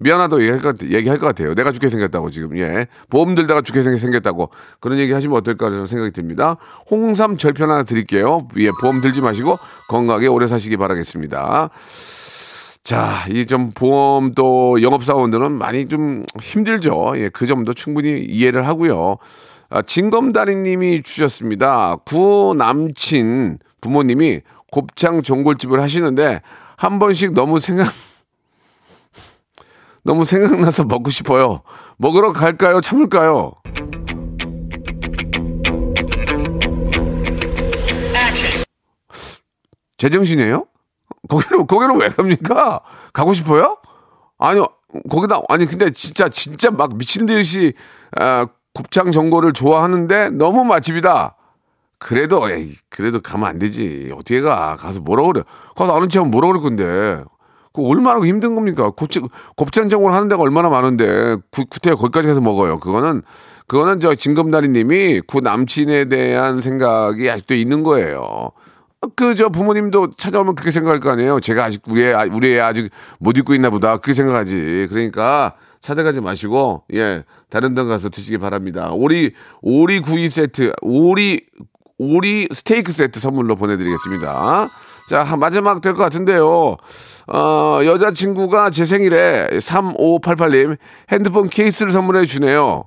미안하다고 0.00 0.42
얘기할 0.42 0.60
것, 0.60 0.82
얘기할 0.82 1.18
것 1.18 1.26
같아요. 1.26 1.54
내가 1.54 1.72
죽게 1.72 1.88
생겼다고 1.88 2.30
지금, 2.30 2.56
예. 2.58 2.86
보험 3.10 3.34
들다가 3.34 3.60
죽게 3.60 3.82
생겼다고. 3.82 4.50
그런 4.80 4.98
얘기 4.98 5.12
하시면 5.12 5.36
어떨까 5.36 5.70
저는 5.70 5.86
생각이 5.86 6.10
듭니다. 6.12 6.56
홍삼 6.90 7.36
절편 7.36 7.70
하나 7.70 7.82
드릴게요. 7.82 8.48
예, 8.56 8.70
보험 8.80 9.00
들지 9.00 9.20
마시고 9.20 9.58
건강하게 9.88 10.26
오래 10.26 10.46
사시기 10.46 10.76
바라겠습니다. 10.78 11.70
자, 12.82 13.10
이 13.28 13.44
좀 13.44 13.72
보험 13.72 14.32
또 14.34 14.80
영업사원들은 14.82 15.52
많이 15.52 15.86
좀 15.86 16.24
힘들죠. 16.40 17.12
예, 17.16 17.28
그 17.28 17.46
점도 17.46 17.74
충분히 17.74 18.20
이해를 18.24 18.66
하고요. 18.66 19.18
아, 19.68 19.82
진검다리님이 19.82 21.02
주셨습니다. 21.02 21.96
구 22.06 22.54
남친 22.56 23.58
부모님이 23.82 24.40
곱창 24.72 25.22
전골집을 25.22 25.80
하시는데 25.80 26.40
한 26.76 26.98
번씩 26.98 27.32
너무 27.34 27.60
생각, 27.60 27.88
너무 30.02 30.24
생각나서 30.24 30.84
먹고 30.84 31.10
싶어요. 31.10 31.62
먹으러 31.98 32.32
갈까요? 32.32 32.80
참을까요? 32.80 33.52
제정신이에요? 39.98 40.64
거기로, 41.28 41.66
거기로 41.66 41.94
왜 41.96 42.08
갑니까? 42.08 42.80
가고 43.12 43.34
싶어요? 43.34 43.76
아니요, 44.38 44.66
거기다, 45.10 45.40
아니, 45.48 45.66
근데 45.66 45.90
진짜, 45.90 46.28
진짜 46.28 46.70
막 46.70 46.96
미친 46.96 47.26
듯이, 47.26 47.74
아, 48.18 48.46
곱창 48.72 49.12
전골을 49.12 49.52
좋아하는데 49.52 50.30
너무 50.30 50.64
맛집이다. 50.64 51.36
그래도, 51.98 52.50
에이, 52.50 52.72
그래도 52.88 53.20
가면 53.20 53.46
안 53.46 53.58
되지. 53.58 54.10
어떻게 54.14 54.40
가? 54.40 54.74
가서 54.76 55.00
뭐라 55.00 55.24
그래? 55.24 55.42
가서 55.76 55.94
아는 55.94 56.08
척하면 56.08 56.30
뭐라 56.30 56.48
그럴 56.48 56.62
건데. 56.62 57.22
그 57.72 57.86
얼마나 57.86 58.20
힘든 58.24 58.54
겁니까? 58.54 58.90
곱창, 58.90 59.28
곱창 59.56 59.88
전골 59.88 60.12
하는 60.12 60.28
데가 60.28 60.42
얼마나 60.42 60.68
많은데, 60.68 61.36
구, 61.50 61.66
구태여 61.66 61.96
거기까지 61.96 62.28
가서 62.28 62.40
먹어요. 62.40 62.80
그거는, 62.80 63.22
그거는 63.66 64.00
저 64.00 64.14
진검다리님이 64.14 65.20
구 65.26 65.40
남친에 65.40 66.06
대한 66.06 66.60
생각이 66.60 67.30
아직도 67.30 67.54
있는 67.54 67.82
거예요. 67.82 68.50
그 69.16 69.34
저 69.34 69.48
부모님도 69.48 70.14
찾아오면 70.16 70.56
그렇게 70.56 70.70
생각할 70.70 71.00
거 71.00 71.10
아니에요. 71.10 71.40
제가 71.40 71.64
아직 71.64 71.82
우리 71.88 72.02
애, 72.02 72.12
우리 72.32 72.54
애 72.54 72.60
아직 72.60 72.90
못 73.18 73.38
입고 73.38 73.54
있나 73.54 73.70
보다. 73.70 73.96
그렇게 73.98 74.12
생각하지. 74.12 74.88
그러니까 74.90 75.54
찾아가지 75.80 76.20
마시고, 76.20 76.82
예, 76.94 77.24
다른 77.48 77.74
데 77.74 77.82
가서 77.84 78.10
드시기 78.10 78.36
바랍니다. 78.38 78.90
오리, 78.92 79.32
오리 79.62 80.00
구이 80.00 80.28
세트, 80.28 80.72
오리, 80.82 81.46
오리 81.96 82.48
스테이크 82.52 82.92
세트 82.92 83.20
선물로 83.20 83.56
보내드리겠습니다. 83.56 84.68
자, 85.10 85.24
한- 85.24 85.40
마지막 85.40 85.80
될 85.80 85.92
것 85.94 86.04
같은데요. 86.04 86.76
어, 87.26 87.80
여자친구가 87.84 88.70
제 88.70 88.84
생일에 88.84 89.48
3588님 89.54 90.76
핸드폰 91.10 91.48
케이스를 91.48 91.90
선물해 91.90 92.26
주네요. 92.26 92.84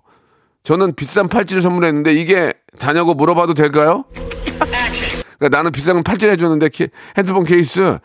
저는 0.63 0.96
비싼 0.96 1.27
팔찌를 1.27 1.62
선물했는데 1.62 2.13
이게 2.13 2.53
다냐고 2.80 3.13
물어봐도 3.13 3.53
될까요? 3.53 4.06
그러니까 5.38 5.50
나는 5.50 5.74
비싼 5.74 6.01
팔찌 6.01 6.27
해줬는데 6.30 6.70
키- 6.70 6.88
핸드폰 7.18 7.44
케이스 7.44 7.98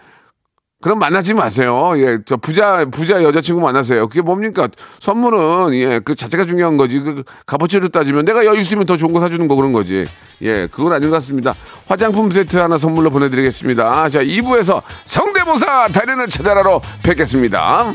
그럼 0.81 1.01
만나지 1.01 1.35
마세요. 1.35 1.93
예, 1.97 2.19
저 2.25 2.37
부자 2.37 2.85
부자 2.85 3.25
여자친구 3.25 3.61
만나세요. 3.61 4.07
그게 4.09 4.21
뭡니까? 4.21 4.69
선물은 5.01 5.75
예, 5.75 5.99
그 5.99 6.15
자체가 6.15 6.45
중요한 6.45 6.77
거지. 6.77 7.01
그 7.01 7.25
값어치로 7.47 7.89
따지면 7.89 8.25
내가 8.25 8.45
여유 8.45 8.61
있으면 8.61 8.87
더 8.87 8.97
좋은 8.97 9.13
거 9.13 9.19
사주는 9.19 9.49
거 9.49 9.57
그런 9.57 9.73
거지. 9.73 10.07
예, 10.43 10.69
그건 10.69 10.93
아닌 10.93 11.11
것 11.11 11.17
같습니다. 11.17 11.55
화장품 11.89 12.31
세트 12.31 12.57
하나 12.59 12.79
선물로 12.79 13.11
보내드리겠습니다. 13.11 14.09
자, 14.09 14.23
2부에서 14.23 14.83
성대모사 15.05 15.89
달인을 15.89 16.29
찾아라로 16.29 16.81
뵙겠습니다. 17.03 17.95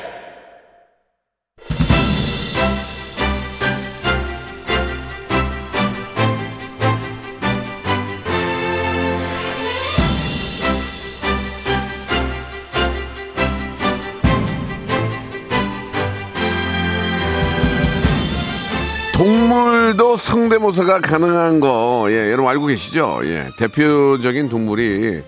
동물도 19.21 20.17
성대모사가 20.17 21.01
가능한 21.01 21.59
거, 21.59 22.07
예, 22.09 22.31
여러분 22.31 22.47
알고 22.49 22.65
계시죠? 22.65 23.19
예, 23.25 23.49
대표적인 23.55 24.49
동물이 24.49 25.21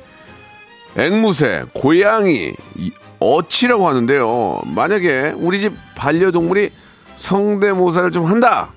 앵무새, 0.98 1.66
고양이, 1.76 2.56
이- 2.76 2.92
어치라고 3.20 3.88
하는데요. 3.88 4.62
만약에 4.66 5.34
우리 5.36 5.60
집 5.60 5.74
반려동물이 5.94 6.72
성대모사를 7.18 8.10
좀 8.10 8.26
한다! 8.26 8.72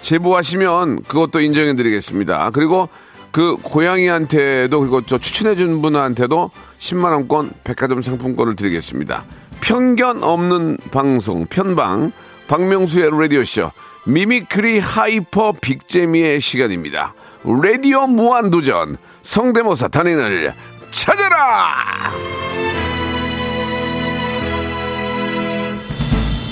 제보하시면 0.00 1.02
그것도 1.02 1.40
인정해 1.42 1.76
드리겠습니다. 1.76 2.48
그리고 2.54 2.88
그 3.30 3.58
고양이한테도 3.62 4.80
그리고 4.80 5.02
저 5.04 5.18
추천해 5.18 5.54
준 5.54 5.82
분한테도 5.82 6.50
10만 6.78 7.12
원권 7.12 7.50
백화점 7.62 8.00
상품권을 8.00 8.56
드리겠습니다. 8.56 9.24
편견 9.60 10.24
없는 10.24 10.78
방송 10.92 11.44
편방 11.44 12.12
박명수의 12.48 13.10
라디오 13.12 13.44
쇼 13.44 13.70
mimicry 14.04 14.78
hyper 14.80 15.52
big재미의 15.60 16.40
시간입니다. 16.40 17.14
라디오 17.44 18.06
무한 18.06 18.50
도전 18.50 18.96
성대모사 19.22 19.88
달인을 19.88 20.52
찾아라. 20.90 22.10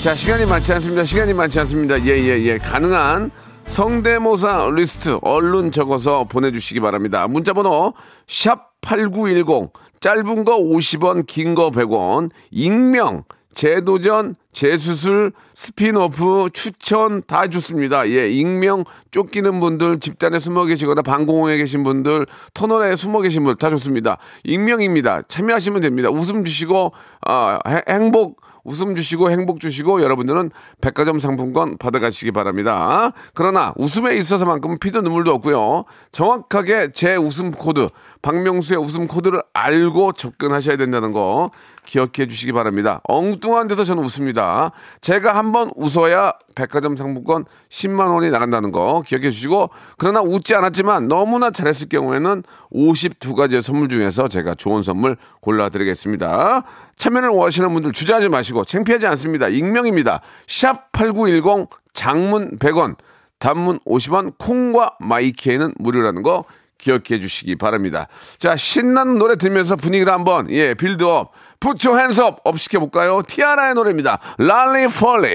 자, 0.01 0.15
시간이 0.15 0.45
많지 0.45 0.73
않습니다. 0.73 1.03
시간이 1.05 1.33
많지 1.33 1.59
않습니다. 1.59 2.03
예, 2.05 2.17
예, 2.17 2.41
예. 2.41 2.57
가능한 2.57 3.31
성대모사 3.67 4.71
리스트 4.73 5.19
얼른 5.21 5.71
적어서 5.71 6.23
보내주시기 6.23 6.79
바랍니다. 6.79 7.27
문자번호 7.27 7.93
샵 8.27 8.71
8910 8.81 9.71
짧은 9.99 10.45
거 10.45 10.57
50원, 10.57 11.27
긴 11.27 11.53
거 11.53 11.69
100원, 11.69 12.31
익명, 12.49 13.23
재도전, 13.53 14.35
재수술, 14.53 15.31
스피노프, 15.53 16.49
추천 16.53 17.21
다 17.25 17.47
좋습니다. 17.47 18.09
예, 18.09 18.29
익명 18.29 18.83
쫓기는 19.11 19.59
분들, 19.59 19.99
집단에 19.99 20.39
숨어 20.39 20.65
계시거나 20.65 21.01
방공호에 21.01 21.57
계신 21.57 21.83
분들, 21.83 22.25
터널에 22.53 22.95
숨어 22.95 23.21
계신 23.21 23.43
분들 23.43 23.57
다 23.57 23.69
좋습니다. 23.69 24.17
익명입니다. 24.43 25.23
참여하시면 25.27 25.81
됩니다. 25.81 26.09
웃음 26.09 26.43
주시고, 26.43 26.91
아, 27.25 27.59
해- 27.67 27.83
행복, 27.87 28.41
웃음 28.63 28.93
주시고 28.93 29.31
행복 29.31 29.59
주시고 29.59 30.03
여러분들은 30.03 30.51
백화점 30.81 31.19
상품권 31.19 31.79
받아가시기 31.79 32.31
바랍니다. 32.31 33.11
그러나 33.33 33.73
웃음에 33.75 34.15
있어서만큼은 34.17 34.77
피도 34.77 35.01
눈물도 35.01 35.33
없고요. 35.33 35.85
정확하게 36.11 36.91
제 36.93 37.15
웃음 37.15 37.49
코드, 37.49 37.89
박명수의 38.21 38.79
웃음 38.79 39.07
코드를 39.07 39.41
알고 39.53 40.11
접근하셔야 40.13 40.77
된다는 40.77 41.11
거 41.11 41.49
기억해 41.85 42.27
주시기 42.27 42.51
바랍니다. 42.51 43.01
엉뚱한 43.03 43.67
데서 43.67 43.83
저는 43.83 44.03
웃습니다. 44.03 44.71
제가 45.01 45.35
한번 45.35 45.71
웃어야 45.75 46.33
백화점 46.55 46.95
상품권 46.95 47.45
10만 47.69 48.13
원이 48.13 48.29
나간다는 48.29 48.71
거 48.71 49.01
기억해 49.05 49.29
주시고 49.29 49.69
그러나 49.97 50.21
웃지 50.21 50.55
않았지만 50.55 51.07
너무나 51.07 51.51
잘했을 51.51 51.89
경우에는 51.89 52.43
52가지의 52.73 53.61
선물 53.61 53.89
중에서 53.89 54.27
제가 54.27 54.55
좋은 54.55 54.81
선물 54.81 55.17
골라 55.41 55.69
드리겠습니다. 55.69 56.63
참여를 56.97 57.29
원하시는 57.29 57.73
분들 57.73 57.91
주저하지 57.93 58.29
마시고 58.29 58.63
창피하지 58.63 59.07
않습니다. 59.07 59.47
익명입니다. 59.47 60.21
샵 60.47 60.91
8910 60.91 61.69
장문 61.93 62.57
100원 62.59 62.95
단문 63.39 63.79
50원 63.79 64.37
콩과 64.37 64.97
마이케이는 64.99 65.73
무료라는 65.77 66.21
거 66.21 66.45
기억해 66.77 67.19
주시기 67.19 67.55
바랍니다. 67.55 68.07
자, 68.37 68.55
신나는 68.55 69.17
노래 69.17 69.35
들으면서 69.35 69.75
분위기를 69.75 70.11
한번 70.11 70.49
예, 70.49 70.73
build-up 70.73 71.31
put 71.61 71.95
your 71.97 72.12
hands 72.12 72.31
up 72.31 72.39
up 72.43 72.59
시켜볼까요? 72.59 73.21
티아라의 73.25 73.75
노래입니다. 73.75 74.19
Roly-Poly 74.39 75.29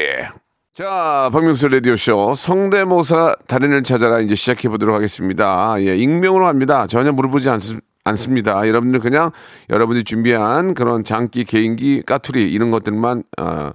자, 0.74 1.30
박명수 1.32 1.68
라디오쇼 1.68 2.34
성대모사 2.34 3.36
달인을 3.46 3.82
찾아라 3.82 4.20
이제 4.20 4.34
시작해 4.34 4.68
보도록 4.68 4.94
하겠습니다. 4.94 5.76
예, 5.78 5.96
익명으로 5.96 6.46
합니다. 6.46 6.86
전혀 6.86 7.12
물어보지 7.12 7.48
않, 7.48 7.60
않습니다. 8.04 8.68
여러분들 8.68 9.00
그냥 9.00 9.30
여러분이 9.70 10.04
준비한 10.04 10.74
그런 10.74 11.02
장기, 11.02 11.44
개인기, 11.44 12.02
까투리 12.02 12.52
이런 12.52 12.70
것들만 12.70 13.22
어, 13.40 13.70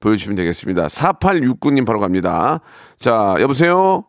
보여주시면 0.00 0.36
되겠습니다. 0.36 0.86
4869님 0.86 1.84
바로 1.84 2.00
갑니다. 2.00 2.60
자, 2.98 3.36
여보세요? 3.40 4.04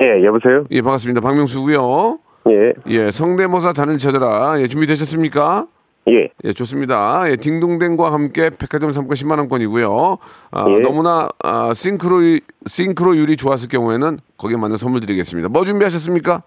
예, 0.00 0.24
여보세요? 0.24 0.64
예, 0.70 0.82
반갑습니다. 0.82 1.20
박명수고요. 1.20 2.18
예, 2.50 2.72
예, 2.88 3.10
성대모사 3.10 3.72
달인을 3.72 3.98
찾아라. 3.98 4.60
예, 4.60 4.68
준비되셨습니까? 4.68 5.66
예, 6.08 6.28
예, 6.44 6.52
좋습니다. 6.52 7.30
예, 7.30 7.36
딩동댕과 7.36 8.12
함께 8.12 8.50
백화점 8.50 8.92
상품 8.92 9.14
10만 9.14 9.38
원권이고요. 9.38 10.18
아, 10.50 10.66
예. 10.68 10.78
너무나 10.80 11.28
아, 11.44 11.72
싱크로 11.74 12.40
싱크로율이 12.66 13.36
좋았을 13.36 13.68
경우에는 13.68 14.18
거기에 14.36 14.56
맞는 14.56 14.76
선물 14.78 15.00
드리겠습니다. 15.00 15.48
뭐 15.48 15.64
준비하셨습니까? 15.64 16.42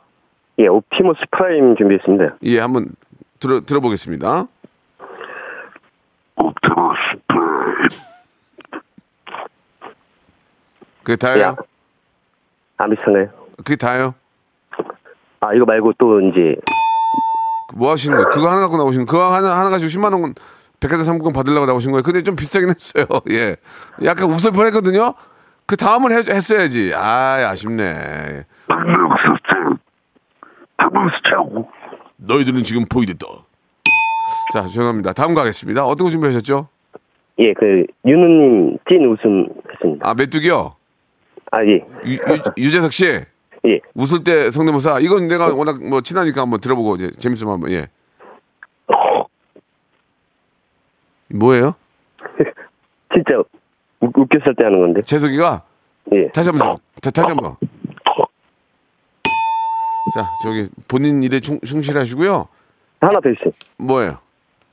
예, 0.59 0.67
옵티머스 0.67 1.21
프라임 1.31 1.75
준비했습니다. 1.77 2.37
예, 2.43 2.59
한번 2.59 2.87
들어 3.39 3.61
들어보겠습니다. 3.61 4.47
그게 11.05 11.15
다예요? 11.15 11.43
야. 11.43 11.55
안 12.77 12.89
비슷하네요. 12.89 13.29
그게 13.57 13.75
다예요? 13.75 14.15
아, 15.39 15.53
이거 15.53 15.65
말고 15.65 15.93
또 15.99 16.19
이제, 16.19 16.55
뭐 17.75 17.91
하시는 17.91 18.15
거예요? 18.15 18.29
그거 18.29 18.49
하나 18.49 18.61
갖고 18.61 18.77
나오신 18.77 19.05
그거 19.05 19.33
하나 19.33 19.59
하나 19.59 19.69
가지고 19.69 19.89
10만 19.89 20.13
원 20.13 20.33
백화점 20.79 21.03
상품권 21.05 21.33
받으려고 21.33 21.65
나오신 21.65 21.91
거예요. 21.91 22.03
근데 22.03 22.23
좀 22.23 22.35
비슷하긴 22.35 22.69
했어요. 22.69 23.05
예. 23.31 23.57
약간 24.03 24.29
웃을 24.29 24.51
뻔했거든요. 24.51 25.13
그 25.65 25.75
다음을 25.75 26.11
해, 26.11 26.17
했어야지. 26.17 26.93
아, 26.95 27.49
아쉽네. 27.49 28.45
너희들은 32.17 32.63
지금 32.63 32.85
보이겠다. 32.85 33.27
자, 34.53 34.61
죄송합니다. 34.63 35.13
다음 35.13 35.33
가겠습니다. 35.33 35.83
어떤 35.85 36.05
거 36.05 36.11
준비하셨죠? 36.11 36.69
예, 37.39 37.53
그, 37.53 37.85
윤우님 38.05 38.77
찐 38.87 39.05
웃음 39.05 39.47
했습니다. 39.71 40.09
아, 40.09 40.13
메뚜기요. 40.13 40.75
아, 41.51 41.63
예, 41.65 41.83
유, 42.05 42.17
유, 42.57 42.71
재석 42.71 42.93
씨. 42.93 43.21
예. 43.65 43.79
웃을 43.95 44.23
때 44.23 44.51
성대모사. 44.51 44.99
이건 44.99 45.27
내가 45.27 45.53
워낙 45.53 45.83
뭐 45.83 46.01
친하니까 46.01 46.41
한번 46.41 46.59
들어보고 46.61 46.95
이제 46.95 47.11
재밌으면 47.19 47.53
한번 47.53 47.71
예. 47.71 47.87
뭐예요? 51.29 51.73
진짜 53.13 53.37
웃, 53.99 54.11
웃겼을 54.15 54.55
때 54.55 54.63
하는 54.63 54.79
건데. 54.79 55.01
재석이가 55.01 55.63
예. 56.13 56.27
다시 56.29 56.49
한 56.49 56.59
번, 56.59 56.77
다, 57.01 57.09
다시 57.09 57.29
한 57.29 57.37
번. 57.37 57.55
자, 60.13 60.29
저기 60.43 60.69
본인 60.87 61.23
일에 61.23 61.39
충, 61.39 61.59
충실하시고요. 61.61 62.47
하나 63.01 63.19
대신 63.21 63.51
뭐예요? 63.77 64.19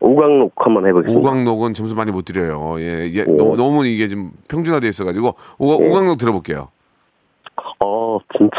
오강록 0.00 0.52
한번 0.56 0.86
해보겠습니다. 0.86 1.18
오광록은 1.18 1.74
점수 1.74 1.94
많이 1.94 2.10
못 2.10 2.24
드려요. 2.24 2.76
예, 2.80 3.06
이게 3.06 3.24
너무, 3.24 3.56
너무 3.56 3.86
이게 3.86 4.08
좀 4.08 4.32
평준화돼 4.48 4.88
있어가지고 4.88 5.34
오, 5.58 5.72
오광록 5.74 6.18
들어볼게요. 6.18 6.68
아 7.82 8.18
진짜 8.36 8.56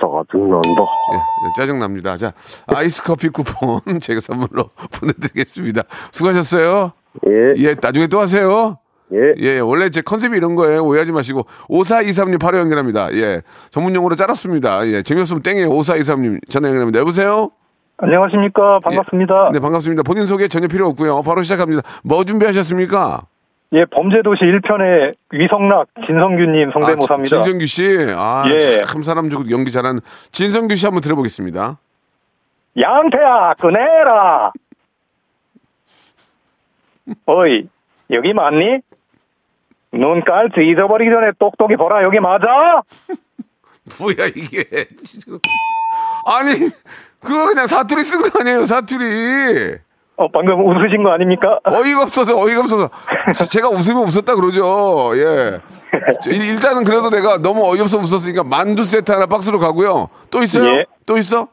짜증난다. 0.00 0.68
예, 1.12 1.16
예, 1.16 1.52
짜증납니다. 1.56 2.16
자, 2.16 2.32
아이스 2.66 3.02
커피 3.02 3.28
쿠폰 3.28 3.80
제가 4.00 4.20
선물로 4.20 4.70
보내드리겠습니다. 5.00 5.82
수고하셨어요. 6.12 6.92
예, 7.26 7.54
예, 7.56 7.76
나중에 7.80 8.06
또 8.08 8.20
하세요. 8.20 8.78
예. 9.12 9.34
예, 9.38 9.58
원래 9.60 9.88
제 9.90 10.00
컨셉이 10.00 10.36
이런 10.36 10.54
거예요. 10.56 10.84
오해하지 10.84 11.12
마시고. 11.12 11.42
5423님 11.68 12.40
바로 12.40 12.58
연결합니다. 12.58 13.12
예, 13.14 13.42
전문 13.70 13.94
용어로 13.94 14.16
짜랐습니다. 14.16 14.86
예, 14.88 15.02
재미없으면 15.02 15.42
땡이에요. 15.42 15.68
5423님 15.70 16.40
전화 16.50 16.68
연결합니다. 16.68 16.98
여보세요? 17.00 17.50
안녕하십니까. 17.98 18.80
반갑습니다. 18.80 19.50
네, 19.52 19.60
반갑습니다. 19.60 20.02
본인 20.02 20.26
소개 20.26 20.48
전혀 20.48 20.66
필요 20.66 20.88
없고요. 20.88 21.22
바로 21.22 21.42
시작합니다. 21.42 21.82
뭐 22.02 22.24
준비하셨습니까? 22.24 23.22
예, 23.74 23.84
범죄도시 23.86 24.44
1편의 24.44 25.16
위성락 25.32 25.88
진성규님 26.06 26.70
성대모사입니다. 26.72 27.36
아, 27.38 27.42
진성규 27.42 27.66
씨. 27.66 28.06
아, 28.16 28.44
예. 28.46 28.80
참 28.82 29.02
사람 29.02 29.28
주고 29.30 29.50
연기 29.50 29.72
잘하는 29.72 30.00
진성규 30.30 30.76
씨 30.76 30.86
한번 30.86 31.02
들어보겠습니다. 31.02 31.78
양태야, 32.80 33.54
꺼내라! 33.58 34.52
어이, 37.26 37.68
여기 38.10 38.32
맞니? 38.32 38.78
눈깔 39.92 40.50
잊어버리기 40.58 41.10
전에 41.10 41.32
똑똑히 41.38 41.76
보라, 41.76 42.02
여기 42.04 42.20
맞아? 42.20 42.82
뭐야, 43.98 44.28
이게. 44.34 44.64
아니, 46.26 46.52
그거 47.20 47.46
그냥 47.46 47.66
사투리 47.66 48.02
쓴 48.04 48.22
거 48.22 48.40
아니에요, 48.40 48.64
사투리. 48.64 49.78
어, 50.16 50.28
방금 50.28 50.64
웃으신 50.64 51.02
거 51.02 51.10
아닙니까? 51.10 51.58
어이가 51.64 52.02
없어서, 52.02 52.38
어이가 52.40 52.60
없어서. 52.60 52.88
제- 53.34 53.46
제가 53.46 53.68
웃으면 53.68 54.02
웃었다 54.04 54.36
그러죠. 54.36 55.12
예. 55.16 55.60
일단은 56.30 56.84
그래도 56.84 57.10
내가 57.10 57.38
너무 57.38 57.64
어이없어 57.68 57.98
웃었으니까 57.98 58.44
만두 58.44 58.84
세트 58.84 59.10
하나 59.10 59.26
박스로 59.26 59.58
가고요. 59.58 60.08
또 60.30 60.42
있어요? 60.42 60.66
예. 60.70 60.86
또 61.06 61.16
있어? 61.18 61.48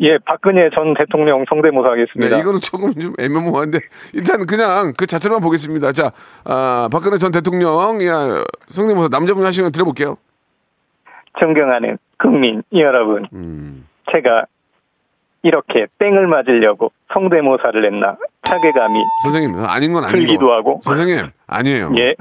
예, 0.00 0.16
박근혜 0.18 0.70
전 0.72 0.94
대통령 0.94 1.44
성대모사 1.48 1.88
하겠습니다. 1.90 2.36
네, 2.36 2.40
이거는 2.40 2.60
조금 2.60 2.94
좀 2.94 3.14
애매모호한데 3.18 3.80
일단 4.12 4.46
그냥 4.46 4.92
그 4.96 5.08
자체로만 5.08 5.42
보겠습니다. 5.42 5.90
자, 5.90 6.12
아, 6.44 6.88
박근혜 6.92 7.18
전 7.18 7.32
대통령 7.32 8.00
야, 8.06 8.44
성대모사 8.68 9.08
남자분 9.10 9.44
하시는 9.44 9.66
거 9.68 9.72
들어볼게요. 9.72 10.16
존경하는 11.40 11.98
국민 12.18 12.62
여러분, 12.74 13.26
음. 13.32 13.86
제가 14.12 14.44
이렇게 15.42 15.86
땡을 15.98 16.26
맞으려고 16.26 16.92
성대모사를 17.12 17.84
했나 17.84 18.16
타괴감이 18.42 18.98
선생님 19.22 19.56
아닌 19.64 19.92
건 19.92 20.04
아니고. 20.04 20.18
풀기도 20.18 20.52
하고. 20.52 20.80
선생님 20.82 21.30
아니에요. 21.46 21.92
예, 21.98 22.14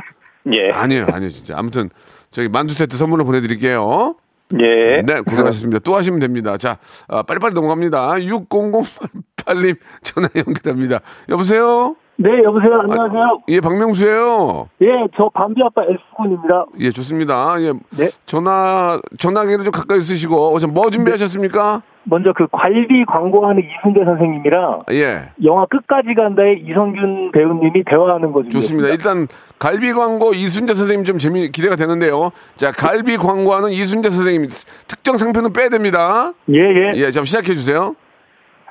예, 0.54 0.70
아니에요, 0.72 1.08
아니에요, 1.12 1.30
진짜. 1.30 1.58
아무튼 1.58 1.90
저기 2.32 2.50
만두 2.50 2.74
세트 2.74 2.96
선물로 2.96 3.24
보내드릴게요. 3.26 4.16
예. 4.62 5.02
네, 5.02 5.22
고생하셨습니다. 5.22 5.80
또 5.80 5.96
하시면 5.96 6.20
됩니다. 6.20 6.58
자, 6.58 6.78
아, 7.10 7.22
빨리빨리 7.24 7.54
넘어갑니다. 7.54 8.12
6008님 8.16 9.78
전화 10.04 10.30
연결합니다. 10.36 11.00
여보세요? 11.30 11.96
네, 12.16 12.30
여보세요. 12.44 12.80
안녕하세요. 12.82 13.42
예, 13.50 13.60
박명수예요. 13.62 14.70
예, 14.82 14.88
저 15.16 15.30
밤비 15.34 15.62
아빠 15.64 15.84
S군입니다. 15.84 16.66
예, 16.80 16.92
좋습니다. 16.92 17.56
예, 17.62 17.74
네. 17.98 18.10
전화 18.26 19.00
전화기를 19.18 19.66
좀 19.66 19.72
가까이 19.72 20.02
쓰시고, 20.02 20.56
어, 20.56 20.60
뭐 20.68 20.90
준비하셨습니까? 20.90 21.82
먼저 22.10 22.32
그 22.34 22.48
관리 22.52 23.04
광고하는 23.06 23.62
이순재 23.64 24.06
선생님이랑 24.06 24.80
예, 24.92 25.30
영화 25.44 25.66
끝까지 25.66 26.14
간다의 26.14 26.64
이성균 26.66 27.32
배우님이 27.32 27.84
대화하는 27.84 28.32
거 28.32 28.44
좋습니다. 28.44 28.90
일단 28.90 29.28
갈비 29.60 29.92
광고 29.94 30.34
이순재 30.34 30.74
선생님 30.74 31.04
좀 31.04 31.18
재미 31.18 31.50
기대가 31.52 31.76
되는데요. 31.76 32.32
자, 32.56 32.72
갈비 32.72 33.18
광고하는 33.18 33.72
이순재 33.72 34.10
선생님 34.10 34.50
특정 34.88 35.18
상표는 35.18 35.52
빼야 35.52 35.70
됩니다. 35.70 36.32
예, 36.50 36.60
예. 36.60 36.92
예, 36.96 37.12
자 37.12 37.24
시작해 37.24 37.48
주세요. 37.54 37.96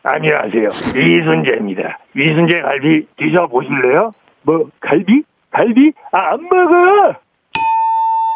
안녕하세요. 0.03 0.68
이순재입니다. 0.96 1.99
이순재 2.16 2.61
갈비 2.62 3.07
드셔 3.18 3.46
보실래요? 3.49 4.12
뭐, 4.42 4.64
갈비? 4.81 5.22
갈비? 5.51 5.92
아, 6.12 6.33
안 6.33 6.42
먹어! 6.42 7.18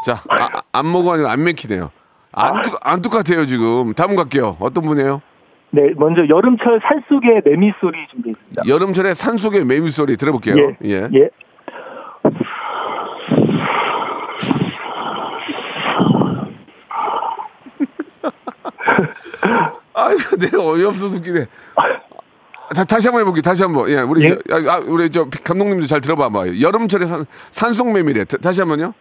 자, 0.05 0.15
아, 0.29 0.45
아, 0.45 0.63
안 0.73 0.91
먹어 0.91 1.13
아니고 1.15 1.29
안 1.29 1.45
맥히네요. 1.45 1.91
안, 2.33 2.63
똑- 2.63 2.79
안 2.83 3.03
똑같아요 3.03 3.45
지금. 3.47 3.93
다음 3.95 4.17
갈게요. 4.17 4.57
어떤 4.61 4.85
분이에요? 4.85 5.21
네, 5.73 5.93
먼저 5.97 6.23
여름철 6.29 6.81
살속의 6.83 7.43
매미 7.45 7.73
소리 7.81 7.97
준비했습니다. 8.11 8.63
여름철에 8.67 9.15
산 9.15 9.37
속의 9.37 9.65
매미 9.65 9.91
소리 9.91 10.17
들어볼게요. 10.17 10.57
예. 10.85 11.09
예. 11.15 11.29
아이고 19.95 20.37
내가 20.37 20.63
어이없어서 20.65 21.17
웃기네. 21.17 21.47
다, 22.75 22.85
다시 22.85 23.09
한번 23.09 23.23
해볼게요. 23.23 23.43
다시 23.43 23.63
한번. 23.65 23.89
예, 23.91 23.97
우리 24.01 24.25
예. 24.25 24.39
저, 24.49 24.71
아, 24.71 24.79
우리 24.87 25.11
저 25.11 25.29
감독님도 25.29 25.87
잘 25.87 26.01
들어봐봐요. 26.01 26.61
여름철에 26.61 27.07
산, 27.07 27.27
산속 27.51 27.91
매미래. 27.93 28.25
다- 28.25 28.37
다시 28.41 28.61
한번요. 28.61 28.95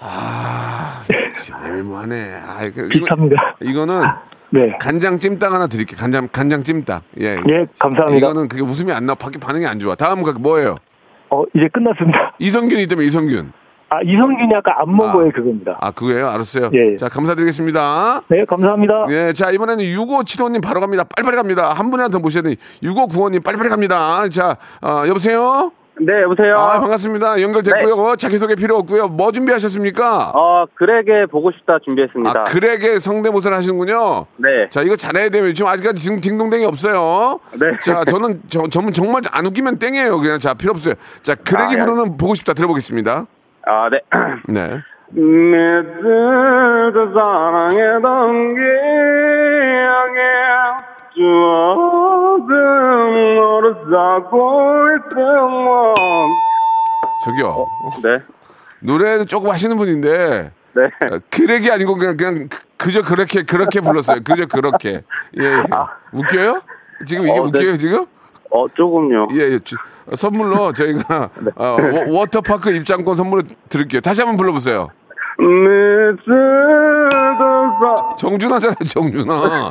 아, 0.00 1.02
애매모하네. 1.84 2.40
아, 2.46 2.64
이거, 2.64 2.82
이거, 2.82 2.88
비슷합니다. 2.88 3.56
이거는 3.60 4.02
네. 4.50 4.76
간장 4.80 5.18
찜닭 5.18 5.52
하나 5.52 5.66
드릴게요. 5.66 5.98
간장 5.98 6.28
간장 6.32 6.64
찜닭. 6.64 7.02
예. 7.20 7.36
예, 7.48 7.66
감사합니다. 7.78 8.16
이거는 8.16 8.48
그게 8.48 8.62
웃음이 8.62 8.92
안 8.92 9.06
나. 9.06 9.14
밖에 9.14 9.38
반응이 9.38 9.66
안 9.66 9.78
좋아. 9.78 9.94
다음 9.94 10.22
그 10.22 10.30
뭐예요? 10.30 10.76
어, 11.30 11.42
이제 11.54 11.68
끝났습니다. 11.72 12.34
이성균 12.38 12.78
있다면 12.78 13.04
이성균. 13.04 13.52
아, 13.90 14.00
이성균이 14.02 14.52
아까 14.54 14.80
안 14.80 14.96
먹어요, 14.96 15.28
아. 15.28 15.30
그겁니다. 15.30 15.78
아, 15.80 15.90
그거예요? 15.90 16.28
알았어요. 16.28 16.70
예, 16.74 16.92
예. 16.92 16.96
자, 16.96 17.08
감사드리겠습니다. 17.08 18.22
네, 18.28 18.44
감사합니다. 18.44 19.06
예, 19.10 19.32
자, 19.32 19.50
이번에는 19.50 19.84
6575님 19.84 20.62
바로 20.62 20.80
갑니다. 20.80 21.04
빨리빨리 21.04 21.36
갑니다. 21.36 21.72
한 21.72 21.90
분이라도 21.90 22.12
더 22.12 22.18
모셔야 22.18 22.42
되니. 22.42 22.56
6595님 22.82 23.44
빨리빨리 23.44 23.68
갑니다. 23.68 24.28
자, 24.28 24.56
어, 24.82 25.04
여보세요? 25.06 25.70
네, 26.00 26.22
여보세요. 26.22 26.56
아, 26.56 26.80
반갑습니다. 26.80 27.40
연결됐고요. 27.40 27.94
네. 27.94 28.02
어, 28.02 28.16
자기소개 28.16 28.56
필요 28.56 28.76
없고요. 28.76 29.06
뭐 29.08 29.30
준비하셨습니까? 29.30 30.32
어, 30.34 30.64
그렉의 30.74 31.28
보고 31.28 31.52
싶다 31.52 31.78
준비했습니다. 31.84 32.40
아, 32.40 32.44
그렉의 32.44 32.98
성대모사를 33.00 33.56
하시는군요. 33.56 34.26
네. 34.36 34.68
자, 34.70 34.82
이거 34.82 34.96
잘해야 34.96 35.28
되면 35.28 35.54
지금 35.54 35.70
아직까지 35.70 36.02
딩, 36.02 36.20
딩동댕이 36.20 36.64
없어요. 36.64 37.38
네. 37.52 37.78
자, 37.80 38.04
저는 38.04 38.42
저, 38.48 38.66
저는 38.68 38.92
정말 38.92 39.22
안 39.30 39.46
웃기면 39.46 39.78
땡이에요. 39.78 40.18
그냥 40.18 40.38
자, 40.40 40.54
필요 40.54 40.72
없어요. 40.72 40.94
자, 41.22 41.36
그렉이 41.36 41.68
아, 41.68 41.72
예. 41.74 41.78
부르는 41.78 42.16
보고 42.16 42.34
싶다 42.34 42.54
들어보겠습니다. 42.54 43.26
아, 43.66 43.88
네. 43.90 44.00
네. 44.48 44.80
믿을 45.10 47.12
사랑했던 47.14 48.54
기억에 48.54 50.20
추억은 51.14 52.46
너를 53.36 53.74
쌓고 53.90 54.86
있으면 54.98 55.94
저기요. 57.24 57.66
네. 58.02 58.20
노래는 58.80 59.26
조금 59.26 59.50
하시는 59.50 59.76
분인데 59.76 60.50
네. 60.74 60.82
어, 60.84 61.18
그렉이 61.30 61.70
아니고 61.70 61.94
그냥 61.96 62.16
그냥 62.16 62.48
그- 62.50 62.58
그저 62.76 63.02
그렇게 63.02 63.44
그렇게 63.44 63.80
불렀어요. 63.80 64.20
그저 64.24 64.46
그렇게. 64.46 65.02
예. 65.38 65.42
예. 65.44 65.62
웃겨요? 66.12 66.60
지금 67.06 67.24
이게 67.24 67.32
어, 67.32 67.34
네. 67.36 67.40
웃겨요, 67.60 67.76
지금? 67.78 68.06
어, 68.50 68.66
조금요. 68.74 69.24
예, 69.32 69.52
예. 69.54 69.58
주- 69.60 69.76
어, 70.06 70.16
선물로 70.16 70.72
저희가 70.74 71.30
네. 71.40 71.50
어, 71.56 71.76
워- 71.80 72.18
워터파크 72.20 72.70
입장권 72.72 73.16
선물로 73.16 73.42
드릴게요. 73.68 74.00
다시 74.00 74.20
한번 74.20 74.36
불러 74.36 74.52
보세요. 74.52 74.88
정준하잖아요, 78.18 78.76
정준하. 78.88 79.70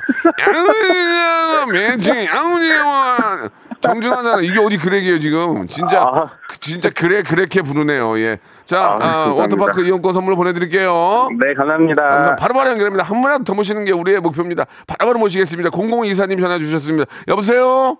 멘칭, 1.71 2.15
양은이야. 2.26 3.49
정준하잖아. 3.82 4.41
이게 4.41 4.60
어디 4.60 4.78
그렉이에요, 4.78 5.19
지금. 5.19 5.67
진짜, 5.67 6.02
아. 6.02 6.28
그- 6.49 6.60
진짜 6.60 6.89
그래, 6.89 7.21
그렇게 7.21 7.62
부르네요, 7.62 8.17
예. 8.19 8.38
자, 8.65 8.80
아, 8.80 8.84
아, 8.93 8.97
감사합니다. 8.97 9.41
워터파크 9.41 9.84
이용권 9.84 10.13
선물로 10.13 10.36
보내드릴게요. 10.38 11.30
네, 11.39 11.54
감사합니다. 11.54 12.02
감사 12.08 12.36
바로바로 12.36 12.69
연결합니다. 12.71 13.04
한 13.04 13.21
분이라도 13.21 13.43
더 13.43 13.54
모시는 13.54 13.84
게 13.84 13.91
우리의 13.91 14.21
목표입니다. 14.21 14.65
바로바로 14.88 15.19
모시겠습니다. 15.19 15.69
0024님 15.69 16.39
전화 16.39 16.58
주셨습니다. 16.60 17.06
여보세요? 17.28 17.97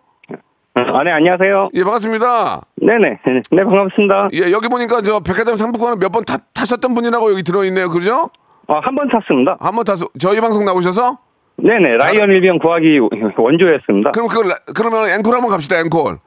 아, 0.76 1.04
네, 1.04 1.12
안녕하세요. 1.12 1.70
예, 1.74 1.84
반갑습니다. 1.84 2.62
네네. 2.86 3.20
네, 3.52 3.64
반갑습니다. 3.64 4.30
예, 4.34 4.52
여기 4.52 4.68
보니까 4.68 5.02
저 5.02 5.20
백화점 5.20 5.56
상품권을 5.58 5.98
몇 5.98 6.12
번 6.12 6.24
타셨던 6.54 6.94
분이라고 6.94 7.32
여기 7.32 7.44
들어있네요. 7.44 7.90
그죠? 7.90 8.30
어, 8.68 8.80
한 8.80 8.96
번 8.96 9.08
탔습니다. 9.10 9.58
한 9.60 9.76
번 9.76 9.84
타서 9.86 10.08
저희 10.20 10.40
방송 10.42 10.66
나오셔서? 10.66 11.18
네네. 11.58 11.96
라이언 11.98 12.32
일병 12.32 12.60
구하기 12.60 13.00
원조였습니다. 13.38 14.12
그럼 14.12 14.28
그 14.28 14.42
그러면 14.74 15.10
앵콜 15.10 15.34
한번 15.34 15.52
갑시다. 15.52 15.78
앵콜. 15.80 16.18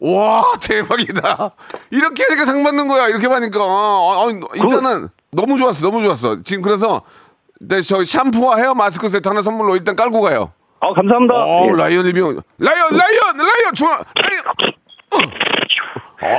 와 0.00 0.42
대박이다. 0.66 1.50
이렇게 1.90 2.22
하니까 2.28 2.44
상 2.44 2.62
받는 2.62 2.86
거야. 2.86 3.08
이렇게 3.08 3.26
하니까 3.26 3.64
어, 3.64 4.26
어, 4.26 4.30
일단은 4.54 5.08
너무 5.32 5.58
좋았어, 5.58 5.84
너무 5.84 6.02
좋았어. 6.02 6.42
지금 6.44 6.62
그래서 6.62 7.02
네, 7.60 7.80
저 7.82 8.04
샴푸와 8.04 8.56
헤어 8.58 8.74
마스크 8.74 9.08
세트 9.08 9.26
하나 9.28 9.42
선물로 9.42 9.74
일단 9.76 9.96
깔고 9.96 10.20
가요. 10.20 10.52
아, 10.80 10.92
감사합니다. 10.92 11.34
어, 11.34 11.66
예. 11.66 11.76
라이언 11.76 12.06
일병. 12.06 12.40
라이언, 12.58 12.86
라이언, 12.90 13.36
라이언, 13.36 13.74
좋아. 13.74 13.98
라이언. 14.14 14.44
어, 16.22 16.38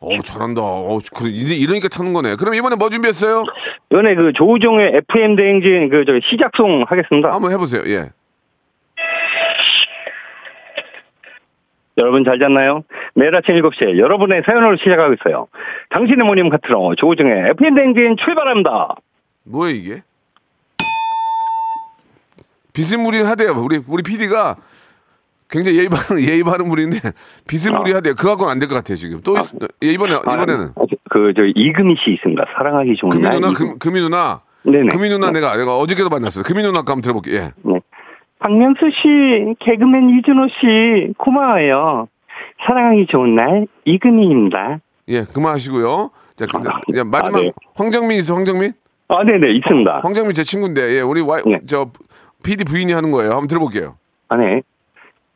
어, 0.00 0.18
잘한다. 0.22 0.60
어, 0.62 0.98
그래, 1.16 1.30
이러- 1.30 1.54
이러니까 1.54 1.88
타는 1.88 2.12
거네. 2.12 2.36
그럼 2.36 2.54
이번에 2.54 2.76
뭐 2.76 2.90
준비했어요? 2.90 3.44
이번에 3.90 4.14
그 4.14 4.32
조우종의 4.34 4.92
FM 5.10 5.36
대행진 5.36 5.88
그, 5.88 6.04
저, 6.06 6.12
시작송 6.28 6.84
하겠습니다. 6.86 7.32
한번 7.32 7.50
해보세요. 7.52 7.82
예. 7.86 8.10
여러분 11.98 12.24
잘 12.24 12.38
잤나요? 12.38 12.82
매일 13.14 13.34
아침 13.34 13.54
7시에 13.54 13.98
여러분의 13.98 14.42
사연으로 14.44 14.76
시작하고 14.76 15.14
있어요. 15.14 15.48
당신의 15.90 16.26
모님 16.26 16.50
같으로 16.50 16.94
조우종의 16.94 17.50
FM 17.52 17.74
대행진 17.74 18.16
출발합니다. 18.22 18.96
뭐야 19.44 19.70
이게? 19.72 20.02
비스무리하대요. 22.80 23.52
우리 23.58 23.80
우리 23.88 24.02
PD가 24.02 24.56
굉장히 25.48 25.78
예의 25.78 25.88
바른 25.88 26.20
예의 26.20 26.42
바른 26.44 26.68
분인데 26.68 26.98
비스무리하대요. 27.48 28.14
그거 28.14 28.30
갖고는 28.30 28.52
안 28.52 28.58
될 28.58 28.68
것 28.68 28.74
같아요 28.74 28.96
지금. 28.96 29.20
또 29.24 29.32
있- 29.38 29.52
예, 29.82 29.88
이번에 29.88 30.14
이번에는 30.16 30.72
그, 31.08 31.32
저, 31.34 31.42
이금희 31.54 31.94
씨 32.04 32.12
있습니다. 32.12 32.44
사랑하기 32.56 32.96
좋은 32.96 33.08
금이 33.10 33.22
날. 33.22 33.32
누나 33.40 33.52
금, 33.52 33.78
금이 33.78 34.00
누나 34.00 34.40
네네. 34.64 34.88
금이 34.88 35.08
누나 35.08 35.30
내가 35.30 35.56
내가 35.56 35.78
어저께도 35.78 36.08
만났어요. 36.10 36.42
금이 36.44 36.62
누나 36.62 36.82
거 36.82 36.92
한번 36.92 37.00
들어볼게요. 37.00 37.34
예. 37.36 37.52
네. 37.62 37.80
박명수 38.40 38.90
씨, 38.90 39.54
개그맨 39.60 40.10
이준호 40.18 40.48
씨, 40.48 41.12
고마워요. 41.16 42.08
사랑하기 42.66 43.06
좋은 43.10 43.34
날, 43.34 43.66
이금희입니다. 43.86 44.78
예, 45.08 45.24
그만하시고요. 45.24 46.10
자, 46.36 46.46
그, 46.46 46.98
야, 46.98 47.04
마지막 47.04 47.38
아, 47.38 47.40
네. 47.40 47.52
황정민 47.76 48.18
있어, 48.18 48.34
황정민? 48.34 48.72
아, 49.08 49.24
네네, 49.24 49.52
있습니다. 49.52 50.00
황정민 50.02 50.34
제 50.34 50.42
친구인데, 50.42 50.96
예, 50.96 51.00
우리 51.00 51.20
와, 51.22 51.38
네. 51.46 51.60
저 52.42 52.42
PD 52.42 52.64
부인이 52.64 52.92
하는 52.92 53.10
거예요. 53.10 53.30
한번 53.32 53.48
들어볼게요. 53.48 53.96
아, 54.28 54.36
네. 54.36 54.62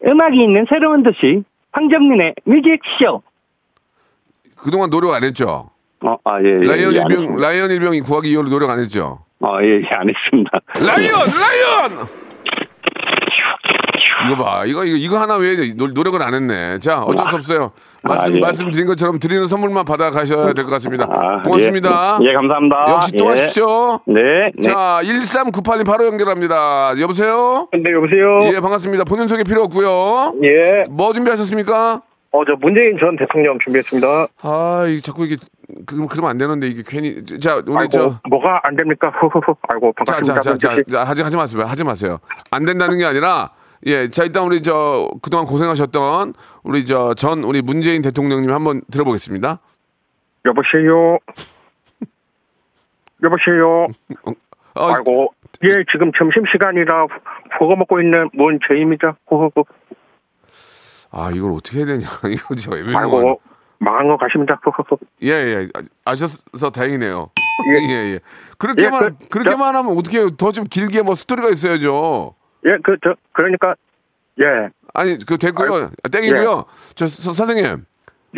음악이 0.07 0.43
있는 0.43 0.65
새로운 0.69 1.03
도시, 1.03 1.43
황정민의 1.73 2.35
뮤직쇼. 2.45 3.23
그동안 4.57 4.91
노력 4.91 5.15
안 5.15 5.23
했죠. 5.25 5.71
어, 6.03 6.17
아, 6.25 6.41
예, 6.43 6.47
예. 6.47 6.67
라이언 6.67 6.95
예, 6.95 7.01
안 7.01 7.11
일병. 7.11 7.37
라이언 7.41 7.71
일병이 7.71 8.01
구하기 8.01 8.31
이후로 8.31 8.49
노력 8.49 8.71
안 8.71 8.79
했죠. 8.79 9.25
아, 9.41 9.63
예, 9.63 9.81
예, 9.81 9.87
안 9.91 10.09
했습니다. 10.09 10.61
라이언, 10.79 11.29
라이언. 11.29 12.07
이거 14.27 14.45
봐, 14.45 14.65
이거 14.67 14.85
이거 14.85 14.97
이거 14.97 15.19
하나 15.21 15.37
왜 15.37 15.73
노, 15.75 15.89
노력을 15.89 16.21
안 16.23 16.35
했네. 16.35 16.79
자, 16.81 17.01
어쩔 17.03 17.29
수 17.29 17.37
없어요. 17.37 17.73
말씀 18.03 18.33
아, 18.33 18.37
예. 18.37 18.41
말씀드린 18.41 18.87
것처럼 18.87 19.19
드리는 19.19 19.47
선물만 19.47 19.85
받아 19.85 20.11
가셔야 20.11 20.53
될 20.55 20.65
것 20.65 20.71
같습니다. 20.73 21.07
아, 21.11 21.43
고맙습니다. 21.43 22.19
예, 22.23 22.29
예, 22.29 22.33
감사합니다. 22.33 22.87
역시 22.89 23.13
또 23.19 23.27
예. 23.27 23.31
하십시오. 23.31 24.01
네, 24.07 24.23
네. 24.55 24.63
자, 24.63 25.01
1398님 25.03 25.85
바로 25.87 26.07
연결합니다. 26.07 26.95
여보세요? 26.99 27.69
네, 27.73 27.93
여보세요? 27.93 28.55
예, 28.55 28.61
반갑습니다. 28.61 29.05
본인 29.05 29.27
소개 29.29 29.43
필요 29.45 29.63
없고요. 29.65 30.35
예. 30.43 30.85
뭐 30.91 31.13
준비하셨습니까? 31.13 32.03
어, 32.33 32.43
저 32.47 32.55
문재인 32.61 32.97
전 33.01 33.17
대통령 33.17 33.59
준비했습니다. 33.65 34.27
아, 34.43 34.85
이게 34.89 35.01
자꾸 35.01 35.25
이게 35.27 35.37
그럼 35.87 36.07
그러면 36.09 36.31
안 36.31 36.39
되는데 36.39 36.69
이게 36.69 36.83
괜히 36.87 37.25
자, 37.41 37.61
우리 37.67 37.89
저 37.91 38.19
뭐가 38.29 38.61
안 38.63 38.77
됩니까? 38.77 39.13
아이고, 39.69 39.93
자, 40.07 40.21
자, 40.23 40.41
자, 40.41 40.55
자, 40.55 40.77
자, 40.91 41.05
하지 41.05 41.23
하지 41.23 41.37
마세요. 41.37 41.65
하지 41.67 41.85
마세요. 41.85 42.19
안 42.53 42.65
된다는 42.65 42.99
게 42.99 43.05
아니라 43.05 43.51
예, 43.87 44.09
자 44.09 44.25
일단 44.25 44.45
우리 44.45 44.63
저 44.63 45.09
그동안 45.23 45.47
고생하셨던 45.47 46.35
우리 46.65 46.85
저 46.85 47.15
전 47.15 47.45
우리 47.45 47.63
문재인 47.63 48.03
대통령님 48.03 48.53
한번 48.53 48.83
들어보겠습니다. 48.91 49.59
여보세요? 50.45 51.19
여보세요? 53.23 53.87
어, 54.75 54.87
아이고, 54.93 55.35
예, 55.65 55.85
지금 55.93 56.11
점심 56.17 56.45
시간이라 56.51 57.07
버거 57.59 57.77
먹고 57.77 58.01
있는 58.01 58.31
문재입니다. 58.33 59.17
후후후. 59.29 59.65
아, 61.11 61.31
이걸 61.35 61.53
어떻게 61.53 61.79
해야 61.79 61.87
되냐. 61.87 62.07
이거 62.33 62.55
저 62.55 62.79
애매모호. 62.79 62.99
아이고, 62.99 63.41
망한 63.79 64.09
거 64.09 64.17
가십니다. 64.17 64.61
후후후. 64.63 64.99
예, 65.25 65.29
예. 65.31 65.69
아, 65.75 65.83
아셔서 66.05 66.71
다행이네요. 66.71 67.31
예, 67.75 68.15
예. 68.15 68.21
그렇게만 68.59 69.05
예, 69.05 69.09
그, 69.09 69.29
그렇게만 69.29 69.75
하면 69.77 69.99
어떻게? 69.99 70.25
더 70.37 70.53
좀 70.53 70.65
길게 70.65 71.03
뭐 71.03 71.15
스토리가 71.15 71.51
있어야죠. 71.51 72.35
예, 72.67 72.77
그, 72.83 72.97
저, 73.03 73.15
그러니까, 73.33 73.75
예. 74.41 74.69
아니, 74.95 75.19
그 75.25 75.39
됐고요. 75.39 75.91
아, 76.03 76.09
땡이고요. 76.09 76.65
저 76.95 77.07
서- 77.07 77.33
선생님. 77.33 77.85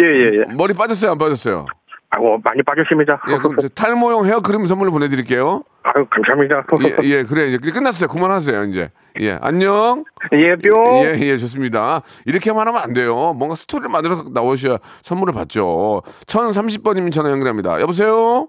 예, 0.01 0.05
예, 0.07 0.31
예. 0.49 0.55
머리 0.55 0.73
빠졌어요, 0.75 1.13
안 1.13 1.19
빠졌어요? 1.19 1.67
아이고, 2.11 2.39
많이 2.45 2.63
빠졌습니다. 2.63 3.23
예, 3.31 3.39
그럼 3.39 3.57
저 3.61 3.69
탈모용 3.69 4.27
헤어 4.27 4.41
크림 4.41 4.67
선물로 4.67 4.91
보내드릴게요. 4.93 5.63
아유, 5.83 6.07
감사합니다. 6.11 6.65
예, 6.83 6.97
예, 7.09 7.23
그래. 7.25 7.49
이제 7.49 7.71
끝났어요. 7.71 8.09
그만하세요, 8.09 8.65
이제. 8.65 8.91
예, 9.21 9.39
안녕. 9.41 10.05
예, 10.33 10.55
뿅. 10.57 11.05
예, 11.05 11.19
예, 11.21 11.39
좋습니다. 11.39 12.03
이렇게만 12.27 12.69
하면 12.69 12.81
안 12.83 12.93
돼요. 12.93 13.33
뭔가 13.35 13.55
스토리를 13.57 13.91
만들어서 13.91 14.25
나오셔야 14.31 14.79
선물을 15.03 15.33
받죠. 15.35 16.03
1030번님 16.27 17.11
전화 17.13 17.31
연결합니다. 17.31 17.81
여보세요? 17.81 18.49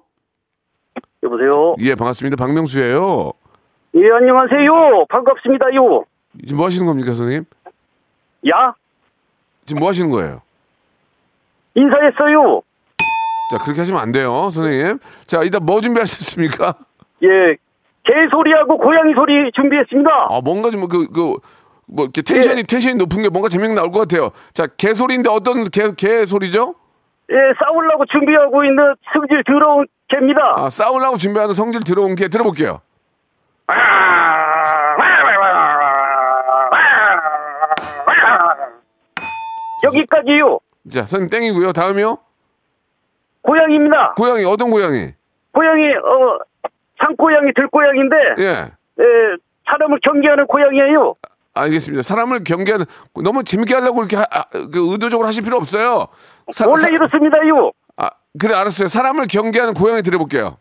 여보세요? 1.23 1.75
예, 1.79 1.95
반갑습니다. 1.95 2.35
박명수예요 2.37 3.31
예, 3.95 4.09
안녕하세요. 4.11 5.05
반갑습니다요. 5.07 6.05
지금 6.41 6.57
뭐 6.57 6.65
하시는 6.65 6.85
겁니까, 6.87 7.13
선생님? 7.13 7.45
야, 8.49 8.73
지금 9.65 9.79
뭐 9.81 9.89
하시는 9.89 10.09
거예요? 10.09 10.41
인사했어요. 11.75 12.61
자, 13.51 13.57
그렇게 13.59 13.81
하시면 13.81 14.01
안 14.01 14.11
돼요, 14.11 14.49
선생님. 14.49 14.97
자, 15.27 15.43
이따 15.43 15.59
뭐 15.59 15.79
준비하셨습니까? 15.79 16.73
예, 17.23 17.55
개 18.03 18.13
소리하고 18.31 18.77
고양이 18.79 19.13
소리 19.13 19.51
준비했습니다. 19.51 20.09
아, 20.29 20.41
뭔가 20.43 20.71
좀 20.71 20.87
그, 20.87 21.07
그, 21.09 21.37
뭐, 21.85 22.05
이렇게 22.05 22.23
텐션이, 22.23 22.59
예. 22.59 22.63
텐션이 22.63 22.95
높은 22.95 23.21
게 23.21 23.29
뭔가 23.29 23.47
재밌게 23.47 23.73
나올 23.75 23.91
것 23.91 23.99
같아요. 23.99 24.31
자, 24.53 24.65
개 24.65 24.95
소리인데 24.95 25.29
어떤 25.29 25.65
개, 25.65 25.93
개 25.95 26.25
소리죠? 26.25 26.73
예, 27.31 27.35
싸우려고 27.63 28.05
준비하고 28.07 28.63
있는 28.65 28.95
승질 29.13 29.43
더러운 29.45 29.85
개입니다. 30.07 30.53
아, 30.55 30.69
싸우려고 30.71 31.17
준비하는 31.17 31.53
성질 31.53 31.81
들어온 31.83 32.15
개 32.15 32.27
들어볼게요. 32.27 32.81
여기까지요. 39.83 40.59
자, 40.91 41.01
선생님 41.05 41.29
땡이고요. 41.29 41.73
다음이요. 41.73 42.17
고양이입니다. 43.41 44.13
고양이, 44.15 44.45
어떤 44.45 44.69
고양이? 44.69 45.11
고양이, 45.53 45.93
어, 45.95 46.39
산고양이, 46.99 47.51
들고양인데, 47.53 48.15
예. 48.39 48.45
예, 48.99 49.03
사람을 49.69 49.99
경계하는 50.01 50.47
고양이에요. 50.47 51.15
알겠습니다. 51.53 52.01
사람을 52.01 52.43
경계하는, 52.43 52.85
너무 53.23 53.43
재밌게 53.43 53.73
하려고 53.75 53.99
이렇게 54.01 54.15
하- 54.15 54.25
아, 54.31 54.43
그 54.51 54.91
의도적으로 54.91 55.27
하실 55.27 55.43
필요 55.43 55.57
없어요. 55.57 56.07
사- 56.51 56.67
원래 56.67 56.81
사- 56.81 56.89
이렇습니다요. 56.89 57.71
아, 57.97 58.09
그래, 58.39 58.55
알았어요. 58.55 58.87
사람을 58.87 59.27
경계하는 59.27 59.73
고양이 59.73 60.01
들어볼게요. 60.01 60.57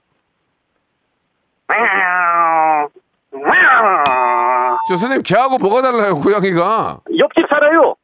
저 4.89 4.97
선생님, 4.97 5.23
개하고 5.23 5.59
뭐가 5.59 5.83
달라요, 5.83 6.15
고양이가? 6.17 7.01
옆집 7.19 7.47
살아요. 7.49 7.95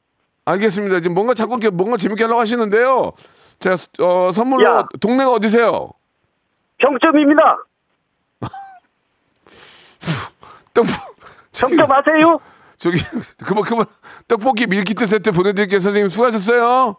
알겠습니다. 0.45 1.01
지금 1.01 1.15
뭔가 1.15 1.35
자꾸 1.35 1.55
이렇게 1.55 1.71
뭔가 1.71 1.97
재밌게 1.97 2.25
하려고 2.25 2.41
하시는데요. 2.41 3.13
자, 3.59 3.75
어, 4.01 4.33
선물로 4.33 4.65
야. 4.65 4.87
동네가 5.01 5.31
어디세요? 5.33 5.91
평점입니다. 6.79 7.59
떡볶 10.73 10.91
저기, 11.53 11.77
평점 11.77 11.93
아세요? 11.93 12.39
저기 12.77 12.99
그만 13.45 13.65
그만 13.65 13.87
떡볶이 14.29 14.67
밀키트 14.67 15.07
세트 15.07 15.33
보내드릴게요. 15.33 15.81
선생님 15.81 16.09
수고하셨어요. 16.09 16.97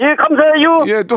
예, 0.00 0.14
감사해요. 0.14 0.84
예, 0.88 1.02
또 1.04 1.16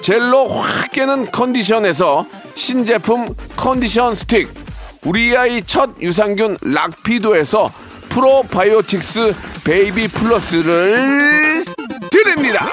젤로 0.00 0.46
확 0.48 0.92
깨는 0.92 1.30
컨디션에서 1.30 2.26
신제품 2.54 3.34
컨디션 3.56 4.14
스틱 4.14 4.48
우리 5.04 5.36
아이 5.36 5.62
첫 5.62 5.90
유산균 6.00 6.58
락피도에서 6.62 7.70
프로바이오틱스 8.08 9.34
베이비 9.64 10.08
플러스를 10.08 11.64
드립니다. 12.10 12.66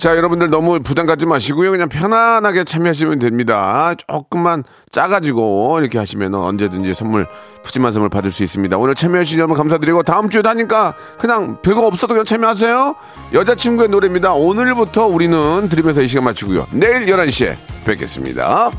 자, 0.00 0.16
여러분들 0.16 0.48
너무 0.48 0.80
부담 0.80 1.04
갖지 1.04 1.26
마시고요. 1.26 1.70
그냥 1.70 1.90
편안하게 1.90 2.64
참여하시면 2.64 3.18
됩니다. 3.18 3.94
조금만 4.08 4.64
짜가지고 4.90 5.78
이렇게 5.78 5.98
하시면 5.98 6.34
언제든지 6.34 6.94
선물, 6.94 7.26
푸짐한 7.64 7.92
선물 7.92 8.08
받을 8.08 8.32
수 8.32 8.42
있습니다. 8.42 8.78
오늘 8.78 8.94
참여해주신 8.94 9.40
여러분 9.40 9.58
감사드리고 9.58 10.02
다음 10.04 10.30
주에 10.30 10.40
다니까 10.40 10.94
그냥 11.18 11.60
별거 11.60 11.86
없어도 11.86 12.14
그냥 12.14 12.24
참여하세요. 12.24 12.94
여자친구의 13.34 13.90
노래입니다. 13.90 14.32
오늘부터 14.32 15.06
우리는 15.06 15.68
드리면서 15.68 16.00
이 16.00 16.08
시간 16.08 16.24
마치고요. 16.24 16.68
내일 16.72 17.04
11시에 17.04 17.58
뵙겠습니다. 17.84 18.70